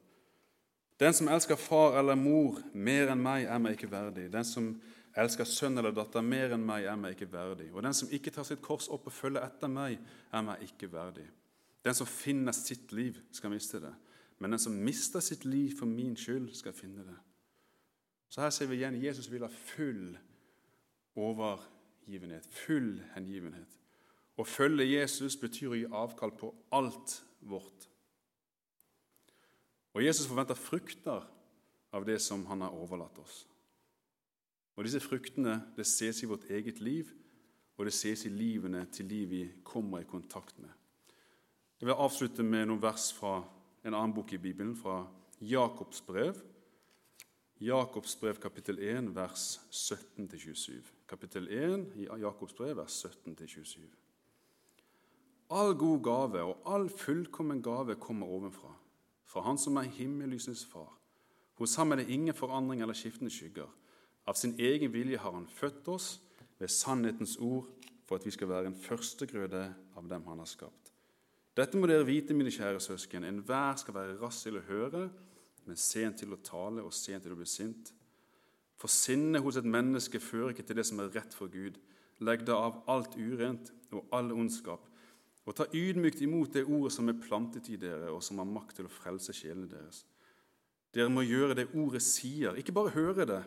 Den 0.99 1.13
som 1.13 1.27
elsker 1.31 1.55
far 1.55 1.97
eller 1.99 2.15
mor 2.19 2.59
mer 2.73 3.09
enn 3.09 3.21
meg, 3.23 3.47
er 3.47 3.59
meg 3.63 3.77
ikke 3.77 3.89
verdig. 3.91 4.27
Den 4.31 4.45
som 4.45 4.69
elsker 5.17 5.47
sønn 5.47 5.79
eller 5.79 5.95
datter 5.95 6.21
mer 6.21 6.53
enn 6.53 6.65
meg, 6.65 6.85
er 6.85 6.99
meg 6.99 7.15
ikke 7.15 7.31
verdig. 7.31 7.71
Og 7.73 7.83
den 7.83 7.95
som 7.95 8.11
ikke 8.13 8.33
tar 8.35 8.45
sitt 8.47 8.61
kors 8.61 8.89
opp 8.91 9.07
og 9.07 9.15
følger 9.15 9.45
etter 9.47 9.71
meg, 9.71 9.97
er 10.29 10.45
meg 10.45 10.63
ikke 10.67 10.91
verdig. 10.91 11.25
Den 11.87 11.95
som 11.95 12.07
finner 12.07 12.53
sitt 12.53 12.91
liv, 12.93 13.17
skal 13.31 13.53
miste 13.53 13.79
det. 13.81 13.93
Men 14.39 14.51
den 14.55 14.59
som 14.59 14.73
mister 14.73 15.19
sitt 15.19 15.45
liv 15.45 15.75
for 15.77 15.85
min 15.85 16.15
skyld, 16.17 16.53
skal 16.55 16.73
finne 16.73 17.03
det. 17.03 17.17
Så 18.29 18.41
her 18.41 18.53
ser 18.53 18.69
vi 18.69 18.77
igjen 18.79 19.01
Jesus 19.01 19.31
vil 19.31 19.43
ha 19.43 19.49
full 19.51 20.17
overgivenhet, 21.19 22.47
full 22.53 23.01
hengivenhet. 23.15 23.75
Å 24.39 24.45
følge 24.47 24.87
Jesus 24.87 25.35
betyr 25.39 25.73
å 25.73 25.79
gi 25.79 25.87
avkall 25.91 26.31
på 26.39 26.53
alt 26.71 27.17
vårt. 27.43 27.89
Og 29.97 30.05
Jesus 30.05 30.29
forventer 30.29 30.55
frukter 30.55 31.25
av 31.91 32.05
det 32.05 32.19
som 32.23 32.45
han 32.47 32.61
har 32.63 32.75
overlatt 32.77 33.17
oss. 33.19 33.43
Og 34.77 34.85
Disse 34.85 35.01
fruktene 35.03 35.57
det 35.75 35.83
ses 35.83 36.21
i 36.23 36.29
vårt 36.29 36.45
eget 36.47 36.79
liv, 36.79 37.09
og 37.75 37.87
det 37.87 37.95
ses 37.95 38.25
i 38.27 38.31
livene 38.31 38.85
til 38.93 39.09
de 39.09 39.19
vi 39.27 39.41
kommer 39.63 40.03
i 40.03 40.07
kontakt 40.07 40.55
med. 40.59 40.71
Jeg 41.79 41.87
vil 41.87 41.99
avslutte 41.99 42.43
med 42.43 42.67
noen 42.67 42.81
vers 42.83 43.09
fra 43.15 43.41
en 43.83 43.93
annen 43.93 44.13
bok 44.13 44.33
i 44.33 44.37
Bibelen, 44.37 44.75
fra 44.75 45.07
Jakobs 45.41 46.01
brev. 46.01 46.41
Jakobs 47.59 48.15
brev 48.15 48.39
kapittel 48.39 48.79
1, 48.79 49.15
vers 49.15 49.59
17-27. 49.71 50.81
Kapittel 51.07 51.47
1 51.47 51.95
i 51.95 52.07
Jakobs 52.21 52.53
brev, 52.53 52.77
vers 52.77 53.05
17-27. 53.05 53.81
All 55.49 55.73
god 55.73 56.03
gave 56.03 56.43
og 56.45 56.61
all 56.65 56.89
fullkommen 56.89 57.61
gave 57.63 57.95
kommer 57.95 58.27
ovenfra, 58.27 58.75
fra 59.25 59.41
Han 59.41 59.57
som 59.57 59.77
er 59.77 59.89
himmelysens 59.89 60.65
far. 60.65 60.93
Hos 61.57 61.75
ham 61.75 61.91
er 61.91 61.95
det 61.95 62.09
ingen 62.09 62.33
forandring 62.33 62.81
eller 62.81 62.93
skiftende 62.93 63.31
skygger. 63.33 63.67
Av 64.27 64.37
sin 64.37 64.53
egen 64.59 64.93
vilje 64.93 65.17
har 65.17 65.31
Han 65.31 65.47
født 65.47 65.87
oss 65.87 66.21
ved 66.59 66.67
sannhetens 66.67 67.37
ord 67.37 67.65
for 68.05 68.15
at 68.15 68.25
vi 68.25 68.31
skal 68.31 68.49
være 68.49 68.69
en 68.71 68.77
førstegrøde 68.77 69.63
av 69.97 70.09
dem 70.09 70.23
Han 70.27 70.39
har 70.39 70.47
skapt. 70.47 70.88
Dette 71.57 71.77
må 71.77 71.87
dere 71.89 72.05
vite, 72.07 72.35
mine 72.37 72.51
kjære 72.53 72.81
søsken. 72.83 73.25
Enhver 73.27 73.79
skal 73.81 73.95
være 73.95 74.17
rask 74.21 74.45
til 74.45 74.59
å 74.59 74.65
høre, 74.67 75.07
men 75.65 75.79
sent 75.79 76.21
til 76.21 76.33
å 76.33 76.41
tale 76.43 76.83
og 76.85 76.93
sent 76.95 77.25
til 77.25 77.33
å 77.33 77.39
bli 77.39 77.47
sint. 77.49 77.93
For 78.79 78.91
sinnet 78.91 79.43
hos 79.43 79.57
et 79.59 79.67
menneske 79.67 80.21
fører 80.23 80.53
ikke 80.53 80.63
til 80.69 80.79
det 80.79 80.85
som 80.87 81.01
er 81.03 81.11
rett 81.15 81.35
for 81.35 81.51
Gud. 81.51 81.79
Legg 82.23 82.45
da 82.47 82.55
av 82.59 82.81
alt 82.91 83.17
urent 83.19 83.71
og 83.95 84.07
all 84.15 84.31
ondskap, 84.35 84.85
og 85.47 85.55
ta 85.55 85.65
ydmykt 85.73 86.21
imot 86.21 86.53
det 86.53 86.65
ordet 86.67 86.91
som 86.93 87.07
er 87.09 87.17
plantet 87.17 87.69
i 87.73 87.77
dere, 87.79 88.11
og 88.13 88.21
som 88.23 88.41
har 88.41 88.47
makt 88.47 88.77
til 88.77 88.89
å 88.89 88.91
frelse 88.91 89.33
sjelene 89.33 89.69
deres. 89.71 90.03
Dere 90.93 91.09
må 91.13 91.23
gjøre 91.23 91.55
det 91.57 91.69
ordet 91.77 92.01
sier, 92.05 92.57
ikke 92.59 92.75
bare 92.75 92.93
høre 92.93 93.25
det, 93.29 93.39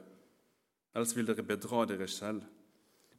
ellers 0.94 1.14
vil 1.16 1.28
dere 1.28 1.44
bedra 1.46 1.84
dere 1.90 2.08
selv. 2.10 2.42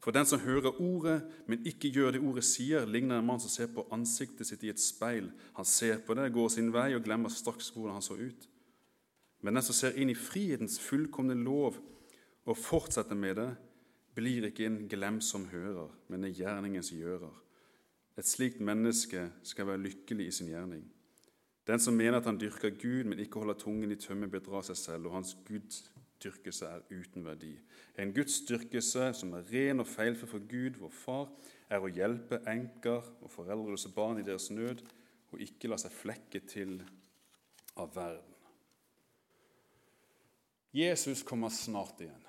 For 0.03 0.11
den 0.11 0.25
som 0.27 0.41
hører 0.43 0.81
ordet, 0.81 1.21
men 1.47 1.63
ikke 1.63 1.87
gjør 1.95 2.11
det 2.11 2.19
ordet 2.19 2.43
sier, 2.43 2.83
ligner 2.85 3.21
en 3.21 3.27
mann 3.27 3.39
som 3.39 3.51
ser 3.51 3.69
på 3.71 3.85
ansiktet 3.95 4.49
sitt 4.49 4.65
i 4.67 4.71
et 4.73 4.81
speil. 4.83 5.29
Han 5.55 5.67
ser 5.67 6.01
på 6.03 6.17
det, 6.19 6.33
går 6.35 6.49
sin 6.51 6.73
vei 6.75 6.89
og 6.97 7.05
glemmer 7.05 7.31
straks 7.31 7.71
hvordan 7.71 7.95
han 7.95 8.03
så 8.03 8.17
ut. 8.19 8.49
Men 9.43 9.55
den 9.55 9.63
som 9.63 9.77
ser 9.77 9.95
inn 9.95 10.11
i 10.11 10.17
frihetens 10.17 10.75
fullkomne 10.83 11.37
lov 11.39 11.79
og 12.43 12.59
fortsetter 12.59 13.15
med 13.15 13.39
det, 13.39 13.47
blir 14.13 14.49
ikke 14.49 14.67
en 14.67 14.81
glemsom 14.91 15.47
hører, 15.53 15.95
men 16.11 16.27
en 16.27 16.35
gjerningens 16.35 16.91
gjører. 16.91 17.31
Et 18.19 18.27
slikt 18.27 18.59
menneske 18.61 19.29
skal 19.47 19.71
være 19.71 19.85
lykkelig 19.87 20.27
i 20.27 20.35
sin 20.35 20.51
gjerning. 20.51 20.83
Den 21.63 21.79
som 21.79 21.95
mener 21.95 22.19
at 22.19 22.27
han 22.27 22.37
dyrker 22.37 22.75
Gud, 22.75 23.07
men 23.07 23.23
ikke 23.23 23.39
holder 23.39 23.55
tungen 23.55 23.91
i 23.91 23.95
tømme, 23.95 24.27
bedrar 24.27 24.67
seg 24.67 24.77
selv, 24.77 25.07
og 25.07 25.15
hans 25.21 25.31
gudsdyrkelse 26.23 26.65
er 26.65 26.81
uten 26.91 27.25
verdi. 27.25 27.53
En 27.99 28.13
gudsdyrkelse 28.13 29.13
som 29.13 29.33
er 29.33 29.47
ren 29.51 29.79
og 29.79 29.87
feilfri 29.87 30.27
for 30.27 30.39
Gud, 30.39 30.79
vår 30.79 30.91
Far, 30.91 31.29
er 31.69 31.83
å 31.83 31.91
hjelpe 31.91 32.41
enker 32.47 33.03
og 33.21 33.31
foreldreløse 33.31 33.91
barn 33.93 34.19
i 34.19 34.25
deres 34.25 34.49
nød, 34.51 34.83
og 35.33 35.41
ikke 35.41 35.67
la 35.71 35.77
seg 35.81 35.91
flekke 35.91 36.43
til 36.47 36.77
av 37.75 37.91
verden. 37.95 38.29
Jesus 40.73 41.23
kommer 41.23 41.49
snart 41.53 42.01
igjen. 42.01 42.21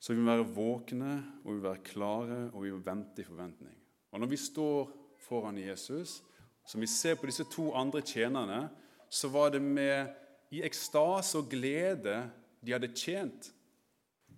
Så 0.00 0.14
vi 0.14 0.20
må 0.20 0.30
være 0.30 0.50
våkne 0.54 1.12
og 1.42 1.50
vi 1.50 1.56
må 1.56 1.64
være 1.64 1.84
klare 1.84 2.40
og 2.52 2.62
vi 2.64 2.72
må 2.72 2.80
vente 2.84 3.22
i 3.22 3.26
forventning. 3.26 3.76
Og 4.12 4.20
Når 4.20 4.28
vi 4.30 4.36
står 4.36 4.90
foran 5.20 5.58
Jesus, 5.58 6.22
som 6.66 6.80
vi 6.80 6.86
ser 6.86 7.16
på 7.16 7.26
disse 7.26 7.44
to 7.50 7.70
andre 7.74 8.02
tjenerne, 8.02 8.68
så 9.08 9.28
var 9.28 9.50
det 9.50 9.62
med 9.62 10.12
i 10.50 10.62
ekstase 10.62 11.38
og 11.38 11.50
glede 11.50 12.20
de 12.66 12.74
hadde 12.74 12.94
tjent. 12.94 13.52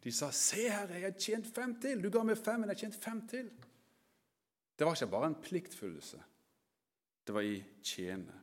De 0.05 0.13
sa, 0.13 0.31
'Se, 0.31 0.69
Herre, 0.71 0.95
jeg 0.95 1.03
har 1.03 1.19
tjent 1.19 1.47
fem 1.47 1.81
til.' 1.81 2.03
'Du 2.03 2.11
ga 2.11 2.23
meg 2.23 2.39
fem, 2.39 2.61
men 2.61 2.69
jeg 2.69 2.77
har 2.77 2.81
tjent 2.81 3.03
fem 3.05 3.29
til.' 3.29 3.51
Det 4.79 4.87
var 4.87 4.95
ikke 4.95 5.11
bare 5.11 5.27
en 5.27 5.43
pliktfølelse. 5.43 6.21
Det 7.27 7.35
var 7.35 7.41
i 7.41 7.65
tjene. 7.83 8.35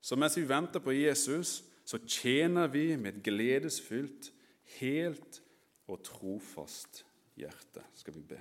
Så 0.00 0.16
mens 0.16 0.36
vi 0.36 0.48
venter 0.48 0.80
på 0.80 0.90
Jesus, 0.90 1.64
så 1.84 1.98
tjener 2.06 2.66
vi 2.66 2.96
med 2.96 3.14
et 3.14 3.22
gledesfylt, 3.22 4.32
helt 4.80 5.42
og 5.86 6.02
trofast 6.02 7.04
hjerte, 7.36 7.84
skal 7.94 8.14
vi 8.14 8.20
be. 8.20 8.40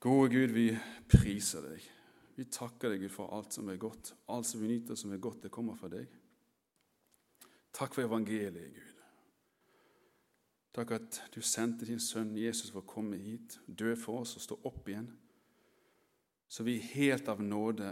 Gode 0.00 0.30
Gud, 0.30 0.54
vi 0.54 0.78
priser 1.08 1.62
deg. 1.62 1.86
Vi 2.36 2.44
takker 2.44 2.92
deg, 2.92 3.00
Gud, 3.06 3.14
for 3.14 3.32
alt 3.32 3.54
som 3.54 3.68
er 3.68 3.78
godt. 3.80 4.14
Alt 4.28 4.46
som 4.46 4.60
vi 4.60 4.68
nyter 4.68 4.98
som 4.98 5.12
er 5.12 5.22
godt, 5.22 5.42
det 5.46 5.54
kommer 5.54 5.78
fra 5.78 5.88
deg. 5.92 6.10
Takk 7.76 7.94
for 7.94 8.06
evangeliet, 8.06 8.72
Gud. 8.72 8.92
Takk 10.76 10.92
at 10.96 11.18
du 11.34 11.40
sendte 11.44 11.88
din 11.88 12.00
sønn 12.00 12.34
Jesus 12.36 12.72
for 12.72 12.82
å 12.82 12.88
komme 12.88 13.18
hit, 13.20 13.58
dø 13.66 13.94
for 13.96 14.22
oss 14.24 14.36
og 14.36 14.44
stå 14.44 14.58
opp 14.68 14.88
igjen, 14.88 15.08
så 16.48 16.64
vi 16.64 16.78
helt 16.94 17.28
av 17.28 17.40
nåde 17.42 17.90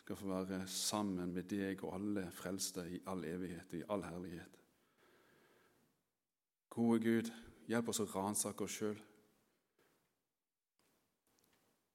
skal 0.00 0.18
få 0.18 0.28
være 0.32 0.62
sammen 0.68 1.32
med 1.32 1.46
deg 1.48 1.84
og 1.84 1.94
alle 1.96 2.26
frelste 2.34 2.84
i 2.88 3.00
all 3.08 3.22
evighet 3.28 3.72
og 3.72 3.78
i 3.78 3.86
all 3.94 4.04
herlighet. 4.08 4.58
Gode 6.72 7.00
Gud, 7.04 7.32
hjelp 7.68 7.92
oss 7.92 8.02
å 8.02 8.08
ransake 8.10 8.64
oss 8.64 8.78
sjøl 8.80 9.00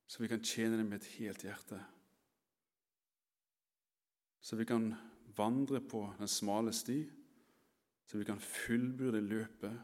så 0.08 0.24
vi 0.24 0.30
kan 0.32 0.44
tjene 0.44 0.80
deg 0.80 0.88
med 0.88 1.02
et 1.02 1.14
helt 1.20 1.44
hjerte. 1.44 1.78
Så 4.40 4.56
vi 4.56 4.66
kan 4.68 4.94
vandre 5.36 5.82
på 5.84 6.06
den 6.18 6.32
smale 6.32 6.72
sti, 6.74 7.02
så 8.08 8.18
vi 8.18 8.24
kan 8.28 8.40
fullbyrde 8.40 9.22
løpet 9.22 9.80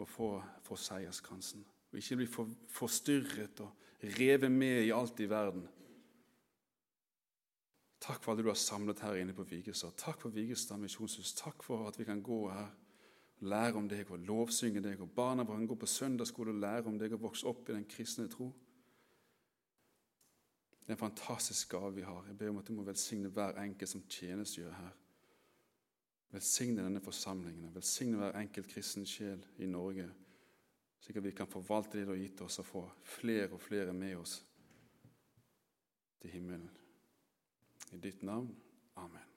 og 0.00 0.08
få, 0.08 0.28
få 0.62 0.76
seierskransen. 0.76 1.64
Og 1.92 1.98
ikke 1.98 2.16
bli 2.16 2.26
for, 2.26 2.50
forstyrret 2.72 3.60
og 3.60 3.72
revet 4.18 4.52
med 4.52 4.84
i 4.84 4.92
alt 4.92 5.20
i 5.20 5.28
verden. 5.30 5.66
Takk 8.00 8.22
for 8.22 8.32
alle 8.32 8.44
du 8.44 8.50
har 8.50 8.58
samlet 8.58 9.00
her 9.00 9.20
inne 9.20 9.36
på 9.36 9.46
Vigestad. 9.48 9.94
Takk 9.96 10.20
for 10.20 10.32
Vigestad 10.34 10.80
misjonshus. 10.80 11.34
Takk 11.38 11.62
for 11.62 11.86
at 11.88 11.98
vi 11.98 12.04
kan 12.04 12.22
gå 12.22 12.40
her 12.52 12.72
og 13.40 13.46
lære 13.48 13.78
om 13.80 13.88
deg 13.88 14.10
og 14.10 14.24
lovsynge 14.24 14.82
deg. 14.84 15.00
Og 15.00 15.14
barna 15.16 15.44
våre 15.44 15.60
kan 15.62 15.70
gå 15.70 15.78
på 15.80 15.88
søndagsskole 15.88 16.52
og 16.52 16.60
lære 16.64 16.88
om 16.90 16.98
deg 16.98 17.14
og 17.16 17.22
vokse 17.28 17.46
opp 17.48 17.68
i 17.68 17.76
den 17.76 17.86
kristne 17.88 18.28
tro. 18.28 18.50
Det 20.84 20.92
er 20.92 20.98
en 20.98 21.06
fantastisk 21.06 21.70
gave 21.72 21.94
vi 21.94 22.02
har. 22.04 22.26
Jeg 22.28 22.38
ber 22.38 22.50
om 22.50 22.58
at 22.60 22.68
du 22.68 22.74
må 22.76 22.82
velsigne 22.84 23.28
hver 23.32 23.56
enkelt 23.62 23.90
som 23.90 24.04
tjenestegjør 24.08 24.76
her. 24.76 24.92
Velsigne 26.34 26.82
denne 26.82 27.00
forsamlingen, 27.00 27.70
velsigne 27.74 28.18
hver 28.18 28.38
enkelt 28.40 28.66
kristen 28.72 29.06
sjel 29.06 29.42
i 29.62 29.68
Norge, 29.70 30.08
slik 30.98 31.20
at 31.20 31.26
vi 31.28 31.34
kan 31.36 31.50
forvalte 31.50 32.00
det 32.00 32.08
du 32.08 32.14
har 32.14 32.18
gitt 32.18 32.42
oss, 32.42 32.58
og 32.58 32.66
få 32.66 32.82
flere 33.06 33.52
og 33.54 33.62
flere 33.62 33.94
med 33.94 34.16
oss 34.18 34.40
til 36.24 36.34
himmelen. 36.34 36.72
I 37.92 38.00
ditt 38.02 38.26
navn. 38.26 38.50
Amen. 38.96 39.33